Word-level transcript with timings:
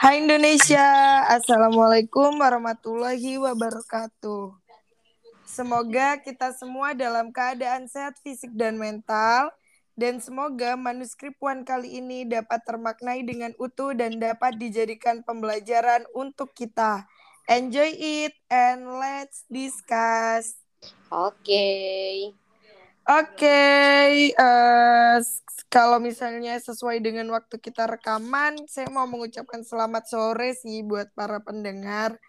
Hai 0.00 0.24
Indonesia, 0.24 0.80
Assalamualaikum 1.28 2.40
warahmatullahi 2.40 3.36
wabarakatuh. 3.36 4.48
Semoga 5.44 6.16
kita 6.24 6.56
semua 6.56 6.96
dalam 6.96 7.28
keadaan 7.28 7.84
sehat 7.84 8.16
fisik 8.24 8.48
dan 8.56 8.80
mental, 8.80 9.52
dan 10.00 10.16
semoga 10.24 10.72
manuskrip 10.72 11.36
One 11.36 11.68
kali 11.68 12.00
ini 12.00 12.24
dapat 12.24 12.64
termaknai 12.64 13.28
dengan 13.28 13.52
utuh 13.60 13.92
dan 13.92 14.16
dapat 14.16 14.56
dijadikan 14.56 15.20
pembelajaran 15.20 16.08
untuk 16.16 16.56
kita. 16.56 17.04
Enjoy 17.44 17.92
it 17.92 18.32
and 18.48 18.88
let's 18.96 19.44
discuss. 19.52 20.56
Oke. 21.12 21.68
Oke, 23.08 23.64
eh, 24.36 25.16
kalau 25.72 25.96
misalnya 25.96 26.60
sesuai 26.60 27.00
dengan 27.00 27.32
waktu 27.32 27.56
kita 27.56 27.88
rekaman, 27.88 28.68
saya 28.68 28.92
mau 28.92 29.08
mengucapkan 29.08 29.64
selamat 29.64 30.04
sore 30.04 30.52
sih 30.52 30.84
buat 30.84 31.08
para 31.16 31.40
pendengar. 31.40 32.20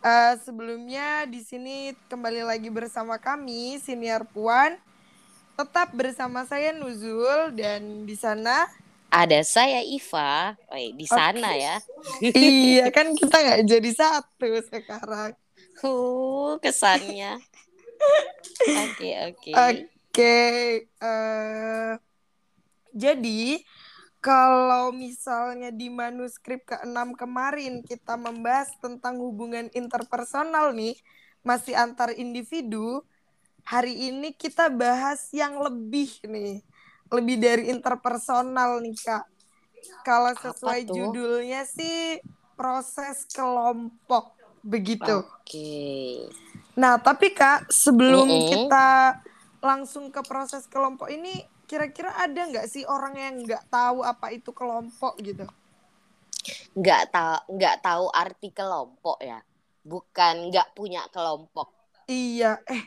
Eh, 0.00 0.34
sebelumnya 0.44 1.24
di 1.24 1.40
sini 1.40 1.96
kembali 2.12 2.44
lagi 2.44 2.68
bersama 2.68 3.16
kami 3.16 3.80
Siniar 3.80 4.28
Puan. 4.28 4.76
Tetap 5.56 5.92
bersama 5.92 6.44
saya 6.48 6.72
Nuzul 6.72 7.52
dan 7.52 8.08
di 8.08 8.16
sana 8.16 8.64
Ada 9.10 9.42
saya 9.42 9.82
Iva. 9.82 10.54
Woi, 10.70 10.94
di 10.94 11.04
sana 11.04 11.52
Oke. 11.52 11.64
ya. 11.66 11.76
iya 12.22 12.86
kan 12.94 13.10
kita 13.12 13.36
nggak 13.42 13.60
jadi 13.66 13.90
satu 13.90 14.48
sekarang. 14.70 15.34
Huh, 15.82 16.56
kesannya. 16.62 17.42
Oke, 18.86 19.10
oke. 19.34 19.52
Oke, 20.10 20.26
eh, 20.90 21.92
jadi 22.90 23.62
kalau 24.18 24.90
misalnya 24.90 25.70
di 25.70 25.86
manuskrip 25.86 26.66
ke-6 26.66 27.14
kemarin 27.14 27.78
kita 27.86 28.18
membahas 28.18 28.74
tentang 28.82 29.22
hubungan 29.22 29.70
interpersonal 29.70 30.74
nih, 30.74 30.98
masih 31.46 31.78
antar 31.78 32.10
individu, 32.18 33.06
hari 33.62 34.10
ini 34.10 34.34
kita 34.34 34.66
bahas 34.66 35.30
yang 35.30 35.62
lebih 35.62 36.10
nih, 36.26 36.58
lebih 37.14 37.36
dari 37.38 37.70
interpersonal 37.70 38.82
nih 38.82 38.98
Kak. 38.98 39.24
Kalau 40.02 40.34
sesuai 40.34 40.90
judulnya 40.90 41.62
sih 41.70 42.18
proses 42.58 43.30
kelompok 43.30 44.34
begitu. 44.66 45.22
Oke. 45.22 46.26
Nah, 46.74 46.98
tapi 46.98 47.30
Kak, 47.30 47.70
sebelum 47.70 48.26
Mm-mm. 48.26 48.42
kita 48.42 49.20
langsung 49.60 50.08
ke 50.08 50.20
proses 50.24 50.64
kelompok 50.66 51.12
ini, 51.12 51.44
kira-kira 51.68 52.16
ada 52.16 52.48
nggak 52.48 52.66
sih 52.66 52.84
orang 52.88 53.14
yang 53.16 53.34
nggak 53.44 53.68
tahu 53.68 54.02
apa 54.02 54.32
itu 54.32 54.50
kelompok 54.50 55.16
gitu? 55.20 55.44
Nggak 56.74 57.12
tahu 57.12 57.38
nggak 57.56 57.76
tahu 57.84 58.06
arti 58.10 58.48
kelompok 58.50 59.20
ya. 59.20 59.38
Bukan 59.84 60.50
nggak 60.50 60.72
punya 60.76 61.04
kelompok. 61.12 61.72
Iya, 62.10 62.58
eh, 62.66 62.82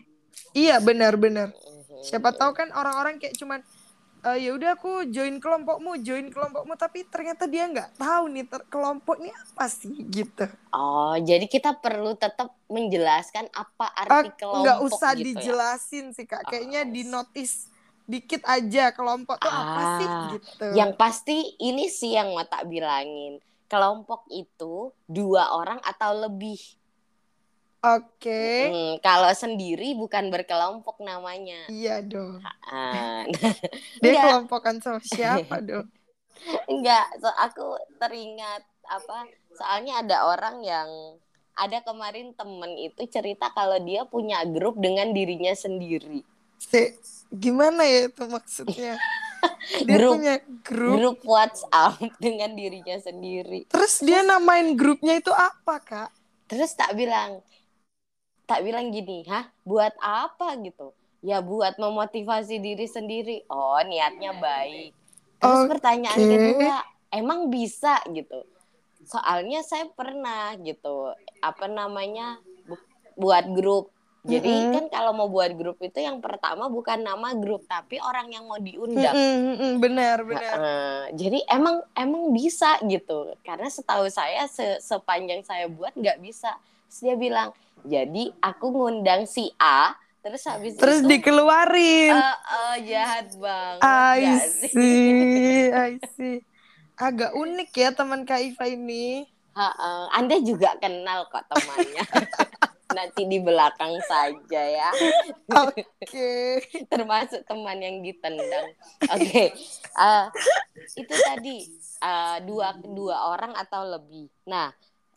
iya 0.58 0.82
benar-benar. 0.84 1.54
Mhm. 1.54 2.04
Siapa 2.04 2.36
tahu 2.36 2.52
kan 2.52 2.74
orang-orang 2.76 3.22
kayak 3.22 3.38
cuman 3.40 3.64
"Eh, 4.24 4.38
ya 4.48 4.50
udah 4.58 4.70
aku 4.80 4.92
join 5.16 5.36
kelompokmu, 5.44 5.92
join 6.08 6.28
kelompokmu, 6.34 6.74
tapi 6.84 7.00
ternyata 7.14 7.44
dia 7.54 7.64
nggak 7.72 7.90
tahu 8.02 8.24
nih 8.34 8.46
ter- 8.52 8.68
kelompok 8.74 9.16
ini 9.22 9.32
apa 9.44 9.66
sih 9.80 9.96
gitu. 10.18 10.46
Oh, 10.74 11.14
jadi 11.30 11.46
kita 11.46 11.78
perlu 11.78 12.18
tetap 12.18 12.50
menjelaskan 12.66 13.46
apa 13.54 13.86
Ah, 14.10 14.24
arti 14.24 14.28
kelompok 14.40 14.58
nggak 14.62 14.80
usah 14.88 15.14
gitu 15.14 15.38
ya. 15.40 15.54
dijelasin 15.54 16.06
sih 16.18 16.26
Kak, 16.26 16.50
kayaknya 16.50 16.82
Ah, 16.82 16.90
di 16.96 17.02
notice 17.06 17.70
dikit 18.12 18.42
aja 18.56 18.92
kelompok 18.98 19.38
tuh 19.46 19.54
apa 19.54 19.82
sih 19.86 20.10
Ah, 20.10 20.26
gitu. 20.32 20.66
Yang 20.74 20.92
pasti 21.02 21.36
ini 21.62 21.86
sih 21.94 22.12
yang 22.18 22.34
mau 22.36 22.46
tak 22.54 22.64
bilangin. 22.72 23.34
Kelompok 23.72 24.22
itu 24.34 24.74
dua 25.06 25.44
orang 25.60 25.80
atau 25.92 26.12
lebih. 26.26 26.58
Oke. 27.84 28.72
Hmm, 28.72 28.94
kalau 29.04 29.28
sendiri 29.36 29.92
bukan 29.94 30.32
berkelompok 30.32 31.04
namanya. 31.04 31.68
Iya 31.68 32.00
dong. 32.00 32.40
Dia 34.02 34.08
Enggak. 34.08 34.24
kelompokan 34.24 34.76
sama 34.80 35.04
siapa 35.04 35.60
dong? 35.70 35.88
enggak, 36.68 37.08
so 37.24 37.30
aku 37.40 37.68
teringat 38.00 38.64
apa? 38.84 39.28
Soalnya 39.56 40.04
ada 40.04 40.28
orang 40.28 40.60
yang 40.60 40.90
ada 41.56 41.80
kemarin 41.86 42.36
temen 42.36 42.74
itu 42.76 43.00
cerita 43.08 43.48
kalau 43.54 43.80
dia 43.80 44.04
punya 44.04 44.44
grup 44.44 44.76
dengan 44.76 45.14
dirinya 45.16 45.54
sendiri. 45.54 46.26
Si, 46.60 46.92
gimana 47.32 47.84
ya 47.84 48.12
itu 48.12 48.24
maksudnya? 48.28 48.96
Dia 49.88 50.00
Grup. 50.00 50.12
punya 50.20 50.36
grup. 50.64 50.96
Grup 51.00 51.20
WhatsApp 51.28 52.00
dengan 52.16 52.56
dirinya 52.56 52.96
sendiri. 52.96 53.68
Terus 53.68 54.00
dia 54.00 54.24
namain 54.24 54.72
grupnya 54.72 55.20
itu 55.20 55.36
apa, 55.36 55.84
Kak? 55.84 56.10
Terus 56.48 56.72
tak 56.76 56.96
bilang, 56.96 57.44
tak 58.50 58.60
bilang 58.66 58.92
gini, 58.92 59.24
hah, 59.28 59.48
buat 59.64 59.94
apa 60.00 60.56
gitu? 60.62 60.92
Ya 61.24 61.40
buat 61.40 61.80
memotivasi 61.80 62.60
diri 62.60 62.88
sendiri. 62.88 63.48
Oh, 63.48 63.80
niatnya 63.84 64.36
baik. 64.36 64.92
Terus 65.40 65.64
Oke. 65.64 65.72
pertanyaan 65.72 66.24
kedua, 66.28 66.76
emang 67.12 67.48
bisa 67.48 68.00
gitu? 68.12 68.44
Soalnya 69.04 69.64
saya 69.64 69.88
pernah 69.92 70.56
gitu, 70.60 71.12
apa 71.40 71.66
namanya, 71.68 72.40
bu- 72.68 72.84
buat 73.16 73.46
grup. 73.52 73.92
Jadi 74.24 74.48
Mm-mm. 74.48 74.72
kan 74.72 74.86
kalau 74.88 75.12
mau 75.12 75.28
buat 75.28 75.52
grup 75.52 75.84
itu 75.84 76.00
yang 76.00 76.24
pertama 76.24 76.72
bukan 76.72 77.04
nama 77.04 77.36
grup, 77.36 77.68
tapi 77.68 78.00
orang 78.00 78.32
yang 78.32 78.48
mau 78.48 78.56
diundang. 78.56 79.12
Mm-mm, 79.12 79.40
mm-mm, 79.60 79.74
benar, 79.84 80.18
benar. 80.24 80.56
Heeh. 80.56 81.00
jadi 81.20 81.40
emang 81.52 81.84
emang 81.94 82.32
bisa 82.32 82.80
gitu 82.88 83.36
karena 83.44 83.68
setahu 83.68 84.08
saya 84.08 84.48
se- 84.48 84.80
sepanjang 84.80 85.44
saya 85.44 85.68
buat 85.68 85.92
nggak 85.92 86.24
bisa 86.24 86.56
terus 86.94 87.10
dia 87.10 87.18
bilang 87.18 87.50
jadi 87.82 88.30
aku 88.38 88.70
ngundang 88.70 89.26
si 89.26 89.50
A 89.58 89.98
terus 90.22 90.46
habis 90.46 90.78
Terus 90.78 91.02
itu 91.02 91.10
dikeluarin. 91.10 92.14
eh, 92.14 92.38
eh, 92.54 92.76
jahat 92.86 93.34
banget 93.34 93.82
I 93.82 94.22
see, 94.70 95.74
I 95.74 95.98
see. 96.14 96.46
Agak 96.94 97.34
unik 97.34 97.74
ya 97.74 97.90
teman 97.92 98.24
Kak 98.24 98.40
Iva 98.40 98.70
ini. 98.70 99.26
Heeh. 99.52 100.02
Anda 100.14 100.38
juga 100.40 100.78
kenal 100.78 101.26
kok 101.28 101.50
temannya 101.50 102.06
nanti 102.96 103.26
di 103.26 103.42
belakang 103.42 103.98
saja 104.06 104.62
ya 104.62 104.90
Oke. 105.66 106.62
termasuk 106.94 107.42
teman 107.44 107.82
yang 107.82 108.06
ditendang 108.06 108.70
oke 109.04 109.44
eh, 109.98 110.26
itu 110.94 111.16
tadi 111.20 111.58
eh, 112.00 112.38
dua 112.46 112.78
dua 112.80 113.34
orang 113.34 113.58
atau 113.58 113.82
lebih 113.90 114.30
nah 114.46 114.70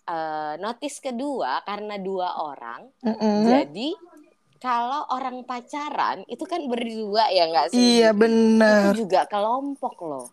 eh, 0.06 0.54
notis 0.58 0.98
kedua 0.98 1.60
karena 1.62 1.98
dua 1.98 2.38
orang 2.38 2.86
Mm-mm. 3.02 3.42
jadi 3.44 3.90
kalau 4.56 5.04
orang 5.12 5.44
pacaran 5.44 6.24
itu 6.26 6.42
kan 6.48 6.64
berdua 6.64 7.28
ya 7.28 7.44
nggak 7.50 7.68
sih 7.70 8.00
Iya, 8.00 8.10
benar. 8.16 8.90
itu 8.90 9.04
juga 9.04 9.28
kelompok 9.28 9.96
loh 10.00 10.26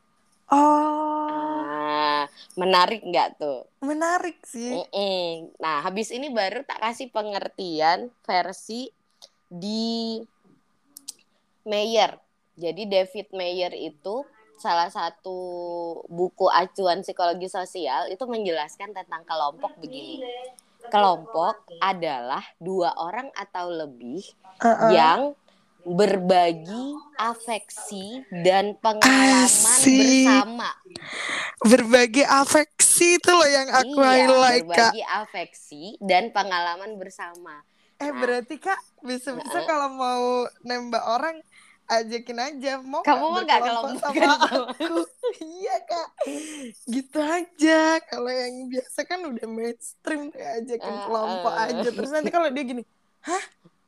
Oh, 0.54 1.26
ah 1.26 2.24
menarik 2.54 3.02
nggak 3.02 3.42
tuh 3.42 3.66
menarik 3.82 4.38
sih. 4.46 4.70
Mm-mm. 4.70 5.50
Nah, 5.58 5.82
habis 5.82 6.14
ini 6.14 6.30
baru 6.30 6.62
tak 6.62 6.78
kasih 6.78 7.10
pengertian 7.10 8.14
versi 8.22 8.88
di 9.50 10.22
Mayer. 11.64 12.20
Jadi 12.54 12.86
David 12.86 13.28
Mayer 13.34 13.74
itu 13.74 14.22
salah 14.58 14.88
satu 14.88 15.38
buku 16.08 16.48
acuan 16.48 17.02
psikologi 17.04 17.52
sosial 17.52 18.08
itu 18.08 18.24
menjelaskan 18.24 18.96
tentang 18.96 19.24
kelompok 19.28 19.76
begini. 19.80 20.24
Kelompok 20.92 21.64
adalah 21.80 22.44
dua 22.60 22.92
orang 23.00 23.32
atau 23.34 23.72
lebih 23.72 24.24
Uh-uh. 24.60 24.92
yang 24.92 25.22
berbagi 25.84 26.96
afeksi 27.20 28.24
dan 28.32 28.80
pengalaman 28.80 29.44
Asik. 29.48 30.00
bersama. 30.00 30.72
Berbagi 31.64 32.24
afeksi 32.24 33.20
itu 33.20 33.32
loh 33.32 33.48
yang 33.48 33.68
aku 33.68 34.00
iya, 34.00 34.28
highlight, 34.28 34.64
Kak. 34.68 34.92
berbagi 34.92 35.04
afeksi 35.04 35.84
dan 36.00 36.32
pengalaman 36.32 36.96
bersama. 36.96 37.64
Eh 38.00 38.12
Nah. 38.12 38.20
berarti 38.20 38.56
kak 38.60 38.80
bisa-bisa 39.00 39.60
Heeh. 39.64 39.68
kalau 39.68 39.88
mau 39.92 40.44
nembak 40.64 41.04
orang 41.08 41.40
ajakin 41.86 42.40
aja 42.40 42.72
mau 42.80 43.02
Kamu 43.02 43.26
mah 43.28 43.42
nggak 43.44 43.60
kelompokan 43.60 44.00
sama 44.00 44.36
sama 44.40 44.62
aku? 44.72 44.98
Iya 45.40 45.76
kak. 45.84 46.08
Gitu 46.86 47.20
aja. 47.20 47.80
Kalau 48.04 48.30
yang 48.30 48.68
biasa 48.68 49.00
kan 49.04 49.20
udah 49.22 49.46
mainstream 49.46 50.30
kayak 50.30 50.52
ajakin 50.62 50.84
Heeh. 50.90 51.06
kelompok 51.06 51.54
aja. 51.54 51.88
Terus 51.90 52.12
nanti 52.12 52.30
kalau 52.30 52.48
dia 52.48 52.64
gini 52.64 52.84
hah? 53.22 53.44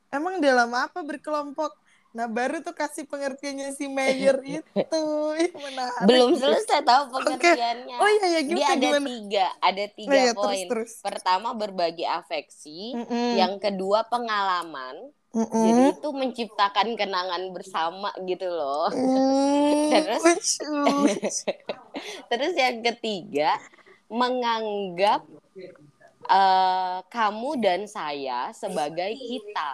Emang 0.08 0.40
dalam 0.40 0.70
apa 0.70 1.00
berkelompok? 1.00 1.72
Nah 2.10 2.24
baru 2.24 2.64
tuh 2.64 2.72
kasih 2.72 3.04
pengertiannya 3.04 3.76
si 3.76 3.84
Mayer 3.86 4.40
itu. 4.56 5.04
Menarik. 5.52 6.08
Belum 6.08 6.32
selesai 6.32 6.80
tahu 6.80 7.12
pengertiannya. 7.12 7.96
oh 7.96 8.08
iya 8.10 8.26
ya 8.26 8.40
Dia 8.40 8.48
gimana 8.48 8.72
ada 8.72 8.80
gimana? 8.80 9.06
tiga, 9.06 9.46
ada 9.60 9.84
tiga 9.92 10.08
Nah, 10.08 10.16
ya, 10.16 10.32
terus 10.32 10.40
poin. 10.40 10.66
terus. 10.66 10.92
Pertama 11.00 11.48
berbagi 11.52 12.04
afeksi, 12.04 12.96
Mm-mm. 12.96 13.36
yang 13.36 13.60
kedua 13.60 14.08
pengalaman. 14.08 15.12
Mm-mm. 15.36 15.52
Jadi 15.52 15.82
itu 16.00 16.08
menciptakan 16.16 16.88
kenangan 16.96 17.52
bersama 17.52 18.08
gitu 18.24 18.48
loh. 18.48 18.88
Hmm, 18.88 19.88
Terus? 19.92 20.56
Terus 22.32 22.52
yang 22.56 22.80
ketiga 22.80 23.60
menganggap 24.08 25.28
uh, 26.32 27.04
kamu 27.12 27.50
dan 27.60 27.84
saya 27.84 28.48
sebagai 28.56 29.12
kita. 29.12 29.68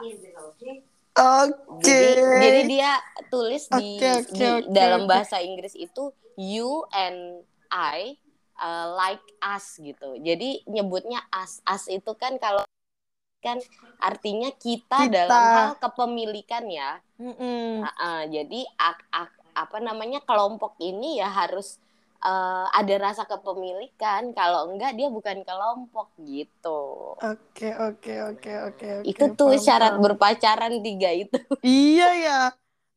Oke. 1.14 1.87
Jadi, 1.87 2.11
jadi 2.43 2.61
dia 2.67 2.93
tulis 3.31 3.70
di, 3.70 4.03
oke, 4.03 4.35
di 4.35 4.47
oke, 4.67 4.73
dalam 4.73 5.06
bahasa 5.06 5.38
Inggris 5.38 5.79
itu 5.79 6.11
you 6.35 6.82
and 6.91 7.47
I 7.70 8.19
uh, 8.59 8.99
like 8.99 9.23
us 9.38 9.79
gitu. 9.79 10.19
Jadi 10.19 10.67
nyebutnya 10.67 11.23
us. 11.31 11.62
Us 11.62 11.87
itu 11.87 12.11
kan 12.19 12.35
kalau 12.43 12.67
kan 13.43 13.59
artinya 13.99 14.49
kita, 14.55 15.11
Kita. 15.11 15.12
dalam 15.12 15.43
hal 15.53 15.71
kepemilikan 15.83 16.65
ya. 16.71 17.03
Mm-mm. 17.19 17.83
Nah, 17.83 17.94
uh, 17.99 18.23
jadi 18.31 18.62
ak- 18.79 19.11
ak- 19.11 19.43
apa 19.53 19.79
namanya 19.83 20.23
kelompok 20.23 20.79
ini 20.79 21.19
ya 21.19 21.29
harus 21.29 21.83
uh, 22.23 22.71
ada 22.73 22.94
rasa 23.03 23.27
kepemilikan. 23.27 24.31
Kalau 24.33 24.71
enggak 24.71 24.94
dia 24.94 25.11
bukan 25.11 25.43
kelompok 25.43 26.15
gitu. 26.23 27.19
Oke 27.19 27.75
oke 27.75 28.15
oke 28.33 28.53
oke 28.73 28.89
itu 29.03 29.25
tuh 29.35 29.55
paham, 29.55 29.62
syarat 29.62 29.93
paham. 29.99 30.03
berpacaran 30.06 30.73
tiga 30.81 31.11
itu. 31.11 31.37
Iya 31.67 32.09
ya. 32.17 32.41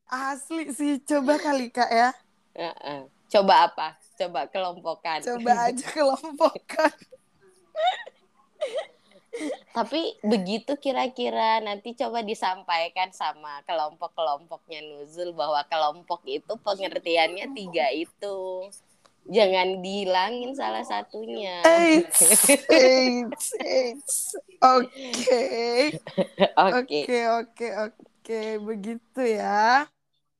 Asli 0.06 0.70
sih 0.70 1.02
coba 1.02 1.42
kali 1.42 1.74
Kak 1.74 1.90
ya. 1.90 2.14
Heeh. 2.54 3.10
Coba 3.26 3.66
apa? 3.66 3.98
Coba 4.14 4.46
kelompokan. 4.46 5.18
Coba 5.22 5.70
aja 5.70 5.86
kelompokkan. 5.96 6.94
Tapi 9.70 10.16
begitu 10.24 10.72
kira-kira 10.76 11.60
nanti 11.60 11.92
coba 11.92 12.24
disampaikan 12.24 13.12
sama 13.12 13.60
kelompok-kelompoknya 13.68 14.80
Nuzul 14.82 15.36
bahwa 15.36 15.60
kelompok 15.68 16.24
itu 16.24 16.56
pengertiannya 16.56 17.52
tiga 17.52 17.92
itu. 17.92 18.68
Jangan 19.26 19.82
dihilangin 19.82 20.54
salah 20.54 20.86
satunya. 20.86 21.60
Eits, 21.66 22.46
eits, 22.70 23.46
eits. 23.58 24.38
Oke. 24.62 25.44
Oke, 26.72 27.02
Oke 27.28 27.66
oke 27.76 28.42
begitu 28.58 29.20
ya. 29.22 29.86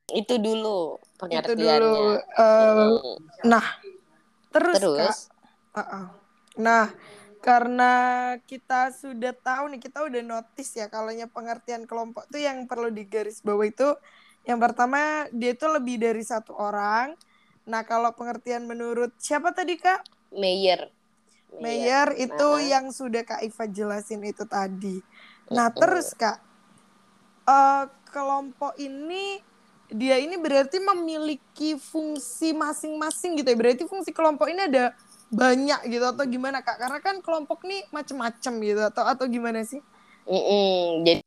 itu 0.08 0.38
dulu 0.38 0.98
Itu 0.98 1.18
pengertiannya. 1.18 1.78
dulu. 1.82 2.06
Eh, 2.18 2.74
Hmm. 2.96 3.18
nah, 3.42 3.66
terus, 4.50 4.78
Terus 4.78 5.18
Kak. 5.74 5.82
Uh-uh. 5.82 6.06
Nah, 6.56 6.86
karena 7.46 7.92
kita 8.42 8.90
sudah 8.90 9.30
tahu 9.30 9.70
nih, 9.70 9.78
kita 9.78 10.02
udah 10.02 10.18
notice 10.18 10.82
ya 10.82 10.90
kalau 10.90 11.14
pengertian 11.30 11.86
kelompok 11.86 12.26
tuh 12.26 12.42
yang 12.42 12.66
perlu 12.66 12.90
digaris 12.90 13.38
bawah 13.38 13.62
itu 13.62 13.94
yang 14.42 14.58
pertama 14.58 15.30
dia 15.30 15.54
itu 15.54 15.62
lebih 15.70 16.02
dari 16.02 16.26
satu 16.26 16.58
orang. 16.58 17.14
Nah, 17.70 17.86
kalau 17.86 18.10
pengertian 18.18 18.66
menurut 18.66 19.14
siapa 19.22 19.54
tadi 19.54 19.78
Kak? 19.78 20.02
Mayer. 20.34 20.90
Mayer 21.62 22.18
itu 22.18 22.48
Nah. 22.58 22.62
yang 22.66 22.90
sudah 22.90 23.22
Kak 23.22 23.42
Iva 23.46 23.64
jelasin 23.70 24.26
itu 24.26 24.42
tadi. 24.46 24.98
Nah, 25.54 25.70
terus 25.70 26.18
Kak, 26.18 26.42
eh, 27.46 27.84
kelompok 28.10 28.74
ini 28.78 29.38
dia 29.86 30.18
ini 30.18 30.34
berarti 30.34 30.82
memiliki 30.82 31.78
fungsi 31.78 32.50
masing-masing 32.50 33.38
gitu 33.38 33.54
ya. 33.54 33.58
Berarti 33.58 33.86
fungsi 33.86 34.10
kelompok 34.10 34.50
ini 34.50 34.66
ada 34.66 34.94
banyak 35.30 35.80
gitu 35.90 36.04
atau 36.06 36.24
gimana 36.26 36.62
Kak? 36.62 36.78
Karena 36.78 36.98
kan 37.02 37.18
kelompok 37.22 37.66
nih 37.66 37.82
macem-macem 37.90 38.54
gitu 38.62 38.80
atau 38.82 39.04
atau 39.04 39.26
gimana 39.26 39.62
sih? 39.66 39.82
Mm-mm. 40.26 41.06
Jadi 41.06 41.22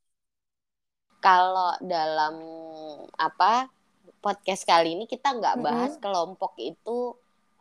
kalau 1.20 1.76
dalam 1.84 2.36
apa 3.20 3.68
podcast 4.24 4.64
kali 4.64 4.96
ini 4.96 5.04
kita 5.08 5.36
nggak 5.36 5.60
bahas 5.60 5.94
kelompok 6.00 6.56
itu 6.60 7.16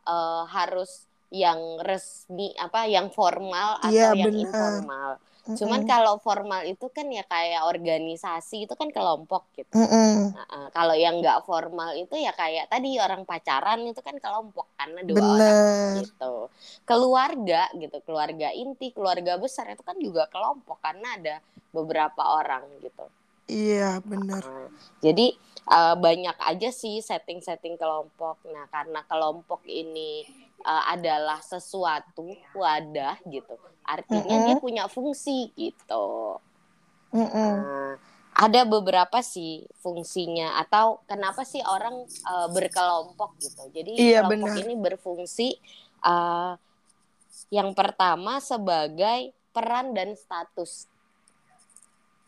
eh, 0.07 0.43
harus 0.47 1.07
yang 1.29 1.77
resmi 1.85 2.55
apa 2.57 2.89
yang 2.89 3.13
formal 3.13 3.77
atau 3.77 3.93
Iya, 3.93 4.17
yang 4.17 4.33
benar. 4.33 4.49
informal. 4.49 5.11
Cuman 5.57 5.81
kalau 5.89 6.21
formal 6.21 6.61
itu 6.67 6.85
kan 6.93 7.09
ya 7.09 7.25
kayak 7.25 7.65
organisasi 7.65 8.69
itu 8.69 8.73
kan 8.77 8.93
kelompok 8.93 9.49
gitu. 9.57 9.73
Mm-mm. 9.73 10.35
Nah, 10.35 10.69
kalau 10.69 10.93
yang 10.93 11.17
nggak 11.23 11.41
formal 11.47 11.95
itu 11.97 12.13
ya 12.19 12.35
kayak 12.35 12.69
tadi 12.69 12.99
orang 13.01 13.25
pacaran 13.25 13.81
itu 13.87 14.01
kan 14.05 14.19
kelompok 14.21 14.69
karena 14.77 15.01
dua 15.01 15.17
orang 15.17 15.57
bener. 15.57 16.05
gitu. 16.05 16.33
Keluarga 16.85 17.61
gitu, 17.73 17.97
keluarga 18.05 18.53
inti, 18.53 18.93
keluarga 18.93 19.41
besar 19.41 19.73
itu 19.73 19.81
kan 19.81 19.97
juga 19.97 20.29
kelompok 20.29 20.77
karena 20.83 21.17
ada 21.17 21.35
beberapa 21.73 22.21
orang 22.37 22.65
gitu. 22.85 23.05
Iya 23.49 23.97
bener. 24.05 24.45
Uh, 24.45 24.69
jadi 25.01 25.33
uh, 25.65 25.97
banyak 25.97 26.37
aja 26.37 26.69
sih 26.69 27.01
setting-setting 27.01 27.81
kelompok. 27.81 28.37
Nah, 28.45 28.69
karena 28.69 29.01
kelompok 29.09 29.65
ini 29.65 30.21
uh, 30.65 30.83
adalah 30.91 31.39
sesuatu 31.43 32.35
wadah 32.55 33.19
gitu. 33.27 33.55
Artinya 33.85 34.35
Mm-mm. 34.39 34.47
dia 34.47 34.55
punya 34.59 34.83
fungsi 34.85 35.51
gitu. 35.55 36.37
Mm-mm. 37.13 37.53
Nah, 37.59 37.93
ada 38.39 38.61
beberapa 38.63 39.19
sih 39.19 39.67
fungsinya 39.83 40.61
atau 40.63 41.03
kenapa 41.09 41.43
sih 41.43 41.59
orang 41.65 42.07
uh, 42.23 42.47
berkelompok 42.53 43.35
gitu. 43.41 43.63
Jadi 43.75 43.99
Iya, 43.99 44.23
kelompok 44.23 44.55
benar. 44.55 44.63
ini 44.63 44.73
berfungsi 44.79 45.47
uh, 46.05 46.55
yang 47.49 47.73
pertama 47.73 48.39
sebagai 48.39 49.33
peran 49.51 49.91
dan 49.91 50.13
status. 50.15 50.87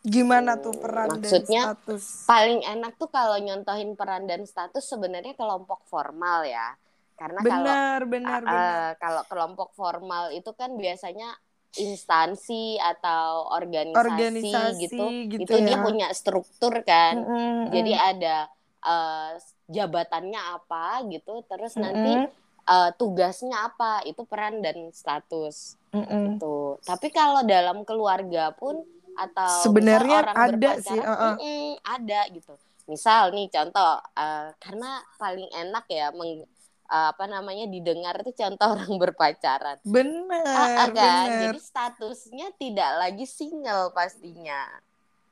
Gimana 0.01 0.57
tuh 0.57 0.74
peran 0.81 1.22
Maksudnya, 1.22 1.62
dan 1.62 1.77
status? 1.77 2.25
Paling 2.25 2.66
enak 2.66 2.98
tuh 2.98 3.07
kalau 3.13 3.38
nyontohin 3.38 3.94
peran 3.94 4.25
dan 4.25 4.44
status 4.50 4.81
sebenarnya 4.81 5.38
kelompok 5.38 5.86
formal 5.86 6.42
ya. 6.42 6.74
Karena 7.22 7.38
kalau 7.46 7.54
Benar, 7.54 8.00
benar, 8.10 8.42
uh, 8.42 8.50
benar. 8.50 8.98
kalau 8.98 9.22
kelompok 9.30 9.70
formal 9.78 10.34
itu 10.34 10.50
kan 10.58 10.74
biasanya 10.74 11.38
instansi 11.78 12.82
atau 12.82 13.46
organisasi, 13.54 13.94
Organisasi 13.94 14.82
gitu, 14.90 15.06
gitu 15.30 15.44
itu 15.46 15.56
dia 15.62 15.78
ya. 15.78 15.86
punya 15.86 16.08
struktur 16.18 16.82
kan. 16.82 17.22
Mm-mm, 17.22 17.70
Jadi 17.70 17.94
mm. 17.94 18.02
ada 18.02 18.36
uh, 18.82 19.38
jabatannya 19.70 20.42
apa 20.42 21.06
gitu, 21.14 21.46
terus 21.46 21.78
nanti 21.78 22.26
Mm-mm, 22.26 22.34
uh, 22.66 22.90
tugasnya 22.98 23.70
apa, 23.70 24.02
itu 24.10 24.26
peran 24.26 24.66
dan 24.66 24.90
status 24.90 25.78
mm-mm. 25.94 26.36
gitu. 26.36 26.82
Tapi 26.82 27.14
kalau 27.14 27.46
dalam 27.46 27.86
keluarga 27.86 28.50
pun 28.58 28.82
atau 29.14 29.62
Sebenarnya 29.62 30.26
orang 30.26 30.38
ada 30.58 30.72
sih, 30.82 30.98
uh-uh. 30.98 31.38
mm-mm, 31.38 31.86
ada 31.86 32.22
gitu. 32.34 32.58
Misal 32.90 33.32
nih 33.32 33.48
contoh, 33.48 34.02
uh, 34.18 34.50
karena 34.60 35.06
paling 35.16 35.48
enak 35.54 35.86
ya 35.88 36.12
meng- 36.12 36.44
uh, 36.44 36.61
apa 36.92 37.24
namanya 37.24 37.72
didengar 37.72 38.20
tuh 38.20 38.36
contoh 38.36 38.68
orang 38.76 38.94
berpacaran. 39.00 39.80
Benar, 39.88 40.44
Ah, 40.44 40.68
ah, 40.84 40.90
kan? 40.92 41.27
Jadi 41.39 41.60
statusnya 41.63 42.48
tidak 42.60 42.92
lagi 43.00 43.24
single 43.24 43.96
pastinya. 43.96 44.68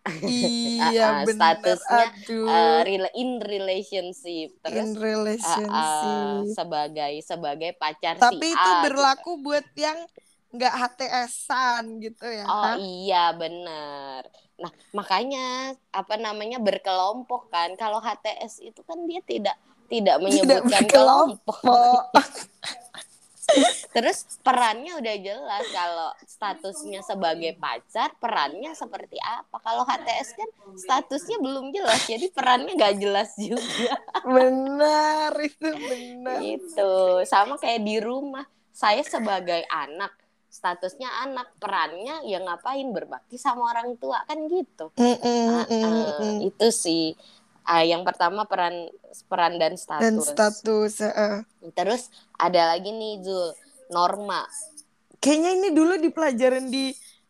Iya 0.10 1.05
Ah, 1.05 1.22
ah, 1.22 1.25
benar. 1.27 1.60
statusnya, 1.60 2.07
Aduh. 2.15 2.48
Uh, 2.48 2.81
rela- 2.88 3.15
in 3.19 3.31
relationship 3.43 4.50
in 4.63 4.63
terus 4.63 4.89
uh, 4.95 4.95
uh, 4.95 5.03
relationship. 5.03 6.55
sebagai 6.55 7.13
sebagai 7.22 7.72
pacar 7.75 8.15
Tapi 8.17 8.48
si 8.48 8.55
itu 8.55 8.57
A 8.57 8.79
gitu. 8.79 8.83
berlaku 8.89 9.31
buat 9.43 9.67
yang 9.75 10.00
nggak 10.50 10.74
HTS-an 10.81 11.83
gitu 12.01 12.25
ya. 12.25 12.45
Oh 12.50 12.74
iya 12.79 13.36
benar. 13.38 14.25
Nah 14.57 14.72
makanya 14.98 15.77
apa 15.93 16.15
namanya 16.17 16.57
berkelompok 16.57 17.53
kan. 17.53 17.77
Kalau 17.77 18.01
HTS 18.01 18.65
itu 18.65 18.81
kan 18.81 18.98
dia 19.05 19.22
tidak 19.22 19.53
tidak 19.89 20.17
menyebutkan 20.22 20.86
kelompok. 20.86 21.60
Oh, 21.65 22.05
Terus 23.89 24.39
perannya 24.46 25.01
udah 25.01 25.15
jelas 25.17 25.65
kalau 25.74 26.10
statusnya 26.22 27.01
sebagai 27.01 27.58
pacar 27.58 28.13
perannya 28.22 28.77
seperti 28.77 29.17
apa. 29.17 29.58
Kalau 29.58 29.84
HTS 29.86 30.38
kan 30.38 30.50
statusnya 30.77 31.38
belum 31.41 31.74
jelas 31.74 32.05
jadi 32.05 32.29
perannya 32.29 32.77
nggak 32.77 32.96
jelas 33.01 33.34
juga. 33.41 33.98
benar 34.38 35.34
itu 35.41 35.69
benar. 35.74 36.39
Gitu. 36.46 36.93
Sama 37.25 37.58
kayak 37.58 37.81
di 37.81 37.98
rumah. 37.98 38.46
Saya 38.69 39.03
sebagai 39.03 39.65
anak 39.67 40.15
statusnya 40.50 41.05
anak 41.29 41.53
perannya 41.62 42.25
ya 42.25 42.41
ngapain 42.41 42.89
berbakti 42.89 43.38
sama 43.38 43.69
orang 43.69 43.96
tua 44.01 44.25
kan 44.25 44.39
gitu. 44.50 44.89
Mm, 44.98 45.17
mm, 45.22 45.46
ah, 45.53 45.65
mm. 45.69 46.36
itu 46.50 46.67
sih 46.74 47.13
Ah, 47.69 47.85
yang 47.85 48.01
pertama 48.01 48.49
peran 48.49 48.89
peran 49.29 49.61
dan 49.61 49.77
status. 49.77 50.09
Dan 50.09 50.15
status. 50.17 50.93
eh. 51.05 51.45
Terus 51.77 52.09
ada 52.33 52.73
lagi 52.73 52.89
nih 52.89 53.21
Zul 53.21 53.53
norma. 53.93 54.41
Kayaknya 55.21 55.49
ini 55.53 55.69
dulu 55.69 55.93
dipelajarin 56.01 56.73
di 56.73 56.89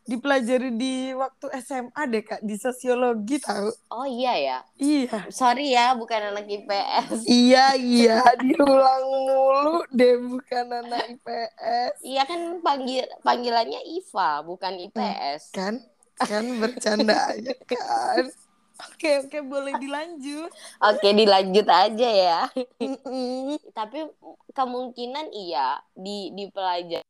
dipelajari 0.10 0.74
di 0.74 1.14
waktu 1.14 1.54
SMA 1.60 2.02
deh 2.10 2.24
kak 2.24 2.42
di 2.42 2.56
sosiologi 2.56 3.38
tahu. 3.38 3.70
Oh 3.92 4.08
iya 4.08 4.34
ya. 4.40 4.58
Iya. 4.80 5.28
Sorry 5.30 5.70
ya 5.70 5.94
bukan 5.94 6.34
anak 6.34 6.48
IPS. 6.48 7.28
Iya 7.28 7.66
iya 7.76 8.24
diulang 8.42 9.06
mulu 9.06 9.84
deh 9.92 10.18
bukan 10.18 10.66
anak 10.72 11.14
IPS 11.14 11.94
Iya 12.02 12.24
kan 12.26 12.64
panggil 12.64 13.06
panggilannya 13.22 13.82
IVA 14.00 14.32
bukan 14.42 14.74
IPS. 14.88 15.52
kan 15.52 15.84
kan 16.18 16.46
bercanda 16.58 17.16
aja 17.32 17.54
kan 17.64 18.26
Oke 18.80 19.20
oke 19.20 19.40
boleh 19.44 19.76
dilanjut. 19.76 20.52
Oke 20.80 21.12
dilanjut 21.12 21.68
aja 21.68 22.10
ya. 22.10 22.40
Mm-mm. 22.80 23.60
Tapi 23.76 24.08
kemungkinan 24.56 25.36
iya 25.36 25.84
di 25.92 26.32
di 26.32 26.48
pelajaran 26.48 27.04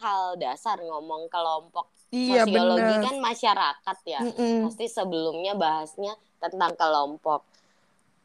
hal 0.00 0.40
dasar 0.40 0.80
ngomong 0.82 1.30
kelompok 1.30 1.86
Iya 2.08 2.48
sosiologi 2.48 2.94
benar. 2.96 3.04
kan 3.04 3.16
masyarakat 3.20 3.98
ya. 4.08 4.20
Mm-mm. 4.24 4.64
Pasti 4.64 4.88
sebelumnya 4.88 5.52
bahasnya 5.52 6.16
tentang 6.40 6.72
kelompok. 6.72 7.44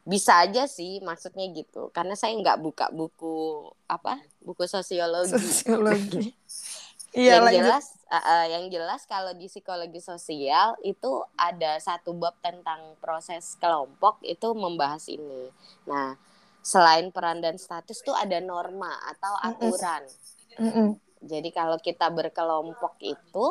Bisa 0.04 0.40
aja 0.44 0.64
sih 0.64 1.00
maksudnya 1.04 1.48
gitu. 1.52 1.92
Karena 1.92 2.16
saya 2.16 2.32
nggak 2.36 2.60
buka 2.64 2.86
buku 2.92 3.68
apa? 3.84 4.20
Buku 4.40 4.64
sosiologi. 4.64 5.36
Sosiologi. 5.36 6.32
Iya 7.14 7.38
yang 7.38 7.46
lanjut. 7.46 7.58
jelas 7.62 7.86
uh, 8.10 8.16
uh, 8.18 8.44
yang 8.50 8.64
jelas 8.74 9.06
kalau 9.06 9.30
di 9.38 9.46
psikologi 9.46 10.02
sosial 10.02 10.74
itu 10.82 11.22
ada 11.38 11.78
satu 11.78 12.10
bab 12.10 12.34
tentang 12.42 12.98
proses 12.98 13.54
kelompok 13.62 14.18
itu 14.26 14.50
membahas 14.50 15.06
ini. 15.06 15.46
Nah, 15.86 16.18
selain 16.58 17.14
peran 17.14 17.38
dan 17.38 17.54
status 17.54 18.02
tuh 18.02 18.18
ada 18.18 18.42
norma 18.42 18.90
atau 19.14 19.34
aturan. 19.46 20.02
Mm-mm. 20.58 20.98
Jadi 21.22 21.54
kalau 21.54 21.78
kita 21.78 22.10
berkelompok 22.10 22.98
itu 22.98 23.44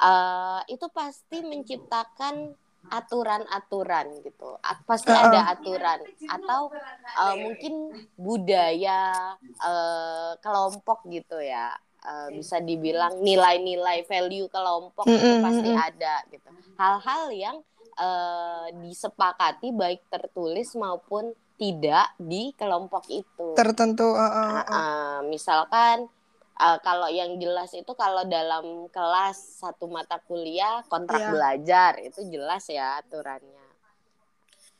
uh, 0.00 0.60
itu 0.66 0.86
pasti 0.90 1.44
menciptakan 1.44 2.56
aturan-aturan 2.90 4.24
gitu. 4.26 4.58
Pasti 4.88 5.12
ada 5.14 5.52
aturan 5.54 6.02
atau 6.26 6.72
uh, 7.14 7.36
mungkin 7.38 7.94
budaya 8.18 9.36
uh, 9.62 10.34
kelompok 10.42 11.06
gitu 11.12 11.38
ya. 11.38 11.76
Uh, 12.02 12.34
bisa 12.34 12.58
dibilang 12.58 13.22
nilai-nilai 13.22 14.02
value 14.10 14.50
kelompok 14.50 15.06
itu 15.06 15.22
Mm-mm, 15.22 15.38
pasti 15.38 15.70
mm-mm. 15.70 15.86
ada 15.86 16.14
gitu. 16.34 16.50
Hal-hal 16.74 17.30
yang 17.30 17.56
uh, 17.94 18.66
disepakati 18.82 19.70
baik 19.70 20.02
tertulis 20.10 20.74
maupun 20.74 21.30
tidak 21.54 22.10
di 22.18 22.50
kelompok 22.58 23.06
itu. 23.06 23.54
Tertentu. 23.54 24.18
uh, 24.18 24.18
uh, 24.18 24.50
uh. 24.58 24.64
ah, 24.66 25.18
misalkan 25.30 26.10
ah, 26.58 26.78
kalau 26.82 27.06
yang 27.06 27.38
jelas 27.38 27.70
itu 27.70 27.94
kalau 27.94 28.26
dalam 28.26 28.90
kelas 28.90 29.62
satu 29.62 29.86
mata 29.86 30.18
kuliah 30.26 30.82
kontrak 30.90 31.22
Iya. 31.22 31.30
belajar 31.30 31.92
itu 32.02 32.18
jelas 32.26 32.66
ya 32.66 32.98
aturannya. 32.98 33.62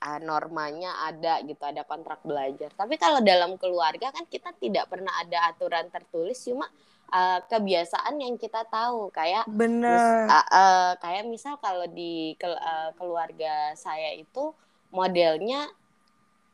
Ah, 0.02 0.18
normanya 0.18 1.06
ada 1.06 1.38
gitu, 1.46 1.62
ada 1.62 1.86
kontrak 1.86 2.26
belajar. 2.26 2.74
Tapi 2.74 2.98
kalau 2.98 3.22
dalam 3.22 3.54
keluarga 3.54 4.10
kan 4.10 4.26
kita 4.26 4.50
tidak 4.58 4.90
pernah 4.90 5.14
ada 5.22 5.54
aturan 5.54 5.86
tertulis, 5.94 6.42
cuma 6.42 6.66
ah, 7.12 7.44
kebiasaan 7.44 8.16
yang 8.24 8.40
kita 8.40 8.64
tahu 8.72 9.12
kayak 9.12 9.44
mis- 9.44 9.54
Bener. 9.54 10.26
ah, 10.32 10.46
ah, 10.48 10.90
kayak 10.96 11.28
misal 11.28 11.60
kalau 11.60 11.84
di 11.84 12.32
kel- 12.40 12.56
ah, 12.58 12.90
keluarga 12.96 13.76
saya 13.76 14.16
itu 14.16 14.56
modelnya 14.88 15.68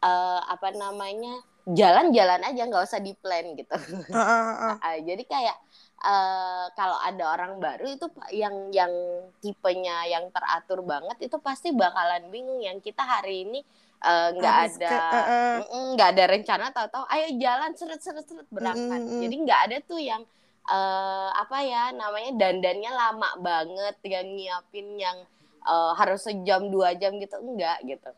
eh, 0.02 0.40
apa 0.42 0.74
namanya 0.74 1.38
jalan-jalan 1.68 2.42
aja 2.48 2.64
nggak 2.64 2.84
usah 2.90 2.98
di 2.98 3.12
plan 3.14 3.54
gitu. 3.54 3.76
Uh, 4.08 4.18
uh, 4.18 4.74
uh. 4.74 4.76
Ah, 4.82 4.96
jadi 4.98 5.22
kayak 5.22 5.56
eh, 6.00 6.64
kalau 6.74 6.96
ada 6.96 7.24
orang 7.38 7.60
baru 7.62 7.86
itu 7.94 8.06
yang 8.34 8.74
yang 8.74 8.90
tipenya 9.38 10.10
yang 10.10 10.26
teratur 10.34 10.82
banget 10.82 11.28
itu 11.30 11.36
pasti 11.38 11.70
bakalan 11.70 12.26
bingung 12.34 12.58
yang 12.58 12.82
kita 12.82 13.06
hari 13.06 13.46
ini 13.46 13.62
nggak 13.98 14.54
Harus 14.62 14.78
ada 14.78 14.94
ke- 14.94 15.26
uh, 15.26 15.58
uh. 15.58 15.86
nggak 15.98 16.08
ada 16.14 16.24
rencana 16.30 16.64
tahu-tahu 16.70 17.04
ayo 17.10 17.26
jalan 17.42 17.74
seret 17.74 17.98
seret 17.98 18.22
seret 18.22 18.46
berangkat. 18.46 19.00
Mm-mm. 19.02 19.20
Jadi 19.26 19.34
nggak 19.42 19.60
ada 19.66 19.76
tuh 19.82 19.98
yang 19.98 20.22
eh, 20.68 21.28
apa 21.32 21.58
ya 21.64 21.90
namanya 21.96 22.36
dandannya 22.36 22.92
lama 22.92 23.30
banget 23.40 23.96
yang 24.04 24.28
nyiapin 24.36 24.88
yang 25.00 25.18
eh, 25.64 25.92
harus 25.96 26.28
sejam 26.28 26.68
dua 26.68 26.92
jam 26.94 27.16
gitu 27.16 27.36
enggak 27.40 27.80
gitu. 27.88 28.10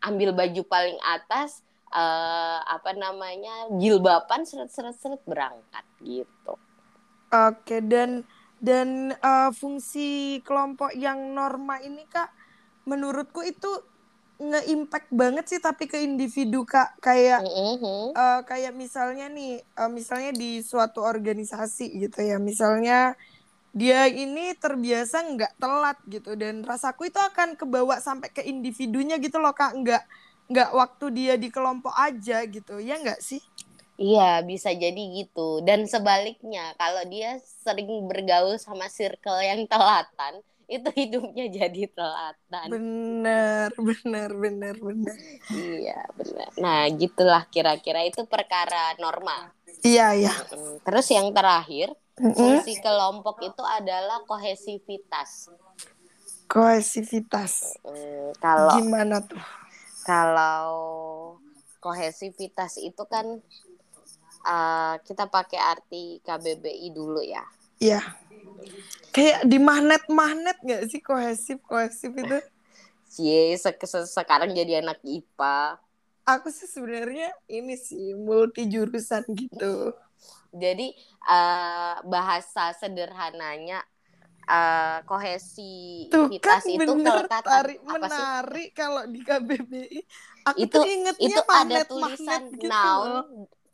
Ambil 0.00 0.32
baju 0.36 0.62
paling 0.68 1.00
atas 1.00 1.64
eh, 1.92 2.58
apa 2.60 2.92
namanya 2.92 3.72
jilbaban 3.80 4.44
seret 4.44 4.70
seret 4.70 4.96
seret 5.00 5.22
berangkat 5.24 5.84
gitu. 6.04 6.54
Oke 7.30 7.80
dan 7.80 8.28
dan 8.60 9.16
eh, 9.16 9.50
fungsi 9.56 10.38
kelompok 10.44 10.92
yang 10.92 11.32
norma 11.32 11.80
ini 11.80 12.04
kak 12.06 12.28
menurutku 12.84 13.40
itu 13.44 13.70
nge-impact 14.48 15.08
banget 15.20 15.44
sih 15.50 15.60
tapi 15.66 15.84
ke 15.92 15.98
individu 16.08 16.58
kak. 16.72 16.88
Kayak 17.06 17.40
Mhm. 17.40 18.20
eh, 18.20 18.40
kayak 18.50 18.72
misalnya 18.82 19.26
nih 19.36 19.50
eh, 19.80 19.90
misalnya 19.98 20.30
di 20.42 20.50
suatu 20.70 21.00
organisasi 21.12 21.84
gitu 22.02 22.18
ya. 22.30 22.36
Misalnya 22.50 23.14
dia 23.80 24.00
ini 24.10 24.54
terbiasa 24.64 25.16
nggak 25.32 25.52
telat 25.62 25.98
gitu 26.14 26.30
dan 26.42 26.54
rasaku 26.70 27.02
itu 27.10 27.20
akan 27.30 27.48
kebawa 27.60 27.96
sampai 28.06 28.30
ke 28.36 28.42
individunya 28.52 29.16
gitu 29.24 29.38
loh 29.44 29.54
kak. 29.60 29.72
Nggak 29.80 30.02
nggak 30.52 30.70
waktu 30.80 31.06
dia 31.18 31.34
di 31.42 31.48
kelompok 31.54 31.94
aja 32.08 32.36
gitu. 32.56 32.74
Ya 32.82 32.94
nggak 33.02 33.20
sih? 33.28 33.42
Iya, 34.02 34.22
bisa 34.50 34.70
jadi 34.82 35.00
gitu. 35.18 35.40
Dan 35.68 35.80
sebaliknya, 35.92 36.60
kalau 36.80 37.02
dia 37.12 37.28
sering 37.64 37.90
bergaul 38.10 38.56
sama 38.66 38.86
circle 38.96 39.38
yang 39.50 39.60
telatan, 39.70 40.34
itu 40.70 40.88
hidupnya 40.94 41.46
jadi 41.50 41.82
telatan. 41.90 42.68
bener 42.70 43.70
bener 43.74 44.30
bener 44.42 44.76
bener 44.78 45.16
Iya, 45.50 45.98
benar. 46.14 46.48
Nah, 46.62 46.80
gitulah 46.94 47.42
kira-kira 47.50 48.06
itu 48.06 48.22
perkara 48.30 48.94
norma. 49.02 49.50
iya 49.82 50.14
iya 50.14 50.32
Terus 50.86 51.06
yang 51.10 51.28
terakhir, 51.34 51.90
fungsi 52.16 52.78
kelompok 52.78 53.36
itu 53.42 53.62
adalah 53.66 54.22
kohesivitas. 54.30 55.50
kohesivitas 56.50 57.52
Mm, 57.86 58.30
Kalau 58.42 58.70
gimana 58.74 59.16
tuh 59.22 59.42
kalau 60.06 60.70
kohesivitas 61.80 62.76
itu 62.80 63.02
kan 63.08 63.26
uh, 64.46 64.94
kita 65.06 65.24
pakai 65.28 65.60
arti 65.60 66.02
KBBI 66.24 66.88
dulu 66.92 67.20
ya. 67.24 67.44
Iya. 67.80 68.00
Kayak 69.10 69.40
di 69.48 69.58
magnet-magnet 69.58 70.58
gak 70.62 70.82
sih 70.86 71.00
kohesif 71.02 71.58
kohesif 71.66 72.12
itu? 72.14 72.38
Cie, 73.10 73.58
se- 73.58 73.74
se- 73.74 74.06
sekarang 74.06 74.54
jadi 74.54 74.84
anak 74.84 75.02
IPA. 75.02 75.80
Aku 76.30 76.52
sih 76.54 76.70
sebenarnya 76.70 77.34
ini 77.50 77.74
sih 77.74 78.14
multi 78.14 78.70
jurusan 78.70 79.26
gitu. 79.34 79.96
Jadi 80.54 80.94
uh, 81.26 81.98
bahasa 82.06 82.70
sederhananya 82.76 83.82
uh, 84.46 85.02
Tuh 86.10 86.26
kan 86.38 86.60
itu 86.66 86.78
bener 86.86 87.26
kelekatan 87.26 87.50
tarik 87.50 87.78
menarik 87.82 88.68
kalau 88.76 89.02
di 89.10 89.20
KBBI. 89.26 90.00
Aku 90.50 90.58
Itu 90.66 90.76
tuh 90.78 90.84
ingetnya 90.86 91.26
itu 91.26 91.40
ada 91.50 91.50
magnet-magnet 91.50 91.88
tulisan 91.90 92.40
gitu 92.54 92.66
noun. 92.70 93.10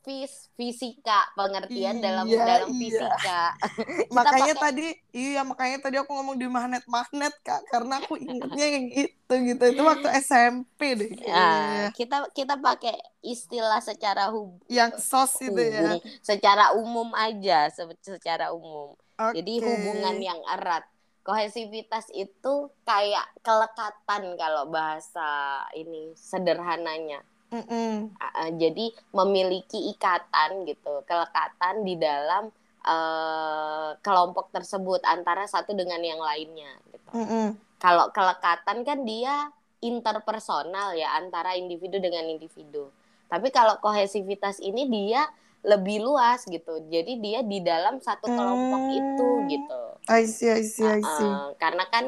Fis 0.07 0.47
fisika 0.55 1.27
pengertian 1.35 1.99
dalam 1.99 2.25
Iya, 2.25 2.39
dalam 2.39 2.71
iya. 2.71 2.79
fisika. 2.79 3.43
Makanya 4.17 4.55
pakai- 4.55 4.63
tadi 4.63 4.87
iya 5.11 5.43
makanya 5.43 5.79
tadi 5.83 5.97
aku 5.99 6.09
ngomong 6.09 6.39
di 6.39 6.47
magnet-magnet 6.47 7.35
Kak 7.43 7.67
karena 7.67 7.99
aku 7.99 8.15
ingetnya 8.15 8.67
yang 8.71 8.87
itu 8.89 9.33
gitu. 9.35 9.65
Itu 9.67 9.83
waktu 9.83 10.07
SMP 10.23 10.95
deh 10.95 11.11
kayaknya. 11.13 11.91
kita 11.93 12.31
kita 12.31 12.55
pakai 12.57 12.95
istilah 13.21 13.83
secara 13.83 14.31
hub, 14.31 14.63
Yang 14.67 15.03
sos 15.03 15.35
itu 15.41 15.59
ya. 15.59 15.99
secara 16.23 16.71
umum 16.73 17.11
aja 17.13 17.67
se- 17.69 17.99
secara 18.01 18.55
umum. 18.55 18.95
Jadi 19.19 19.59
Oke. 19.59 19.67
hubungan 19.67 20.17
yang 20.17 20.39
erat. 20.49 20.87
Kohesivitas 21.21 22.07
itu 22.13 22.55
kayak 22.85 23.27
kelekatan 23.43 24.39
kalau 24.39 24.71
bahasa 24.71 25.27
ini 25.73 26.15
sederhananya. 26.15 27.19
Mm-mm. 27.57 28.13
Uh, 28.21 28.51
jadi 28.61 28.93
memiliki 29.17 29.91
ikatan 29.97 30.69
gitu, 30.69 31.01
kelekatan 31.09 31.89
di 31.89 31.97
dalam 31.97 32.53
uh, 32.85 33.97
kelompok 34.05 34.53
tersebut 34.53 35.01
antara 35.09 35.49
satu 35.49 35.73
dengan 35.73 35.99
yang 36.05 36.21
lainnya. 36.21 36.77
Gitu. 36.93 37.11
Mm-mm. 37.17 37.47
Kalau 37.81 38.13
kelekatan 38.13 38.85
kan 38.85 38.99
dia 39.09 39.49
interpersonal 39.81 40.97
ya 40.97 41.17
antara 41.17 41.57
individu 41.57 42.01
dengan 42.01 42.25
individu. 42.29 42.89
Tapi 43.27 43.51
kalau 43.51 43.77
kohesivitas 43.83 44.63
ini 44.63 44.87
dia 44.89 45.27
lebih 45.67 45.99
luas 45.99 46.47
gitu. 46.47 46.79
Jadi 46.87 47.19
dia 47.19 47.43
di 47.43 47.59
dalam 47.59 47.99
satu 47.99 48.31
kelompok 48.31 48.83
Hmm. 48.87 48.99
itu 49.03 49.29
gitu. 49.51 49.83
I 50.07 50.23
see, 50.25 50.47
I 50.47 50.63
see, 50.63 50.87
I 50.87 51.03
see. 51.03 51.27
Uh, 51.27 51.51
karena 51.59 51.83
kan 51.91 52.07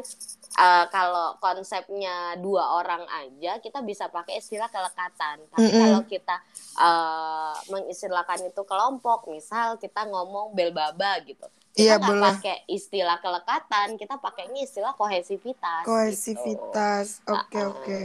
uh, 0.55 0.85
kalau 0.88 1.35
konsepnya 1.43 2.38
dua 2.38 2.78
orang 2.78 3.02
aja 3.11 3.59
kita 3.59 3.83
bisa 3.83 4.07
pakai 4.07 4.38
istilah 4.38 4.71
kelekatan. 4.71 5.43
Tapi 5.50 5.67
Mm-mm. 5.67 5.83
kalau 5.83 6.00
kita 6.07 6.37
uh, 6.78 7.55
mengistilahkan 7.69 8.47
itu 8.47 8.62
kelompok, 8.62 9.26
misal 9.28 9.76
kita 9.76 10.07
ngomong 10.07 10.55
belbaba 10.55 11.19
gitu. 11.26 11.47
Iya, 11.75 11.99
Kita 11.99 12.02
nggak 12.02 12.11
boleh. 12.11 12.25
pakai 12.38 12.57
istilah 12.67 13.19
kelekatan, 13.19 13.88
kita 13.95 14.14
pakainya 14.19 14.61
istilah 14.62 14.95
kohesivitas. 14.95 15.83
Kohesivitas. 15.83 17.07
gitu. 17.23 17.35
Oke, 17.35 17.59
Uh-uh. 17.59 17.71
oke. 17.75 18.00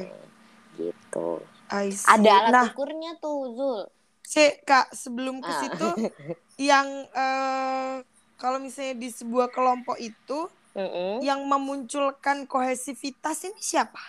Gitu. 0.74 1.28
I 1.70 1.90
see. 1.90 2.06
Ada 2.10 2.32
alat 2.34 2.52
Nah, 2.54 2.66
ukurnya 2.70 3.12
tuh, 3.18 3.50
Zul. 3.54 3.82
Cek, 4.24 4.66
Kak, 4.66 4.90
sebelum 4.94 5.38
ke 5.38 5.52
situ 5.54 5.90
yang 6.70 6.86
eh 7.14 8.02
kalau 8.44 8.60
misalnya 8.60 9.00
di 9.00 9.08
sebuah 9.08 9.48
kelompok 9.56 9.96
itu 10.04 10.52
Mm-mm. 10.76 11.24
yang 11.24 11.48
memunculkan 11.48 12.44
kohesivitas 12.44 13.48
ini 13.48 13.56
siapa? 13.64 14.04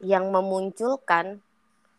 Yang 0.00 0.24
memunculkan 0.32 1.44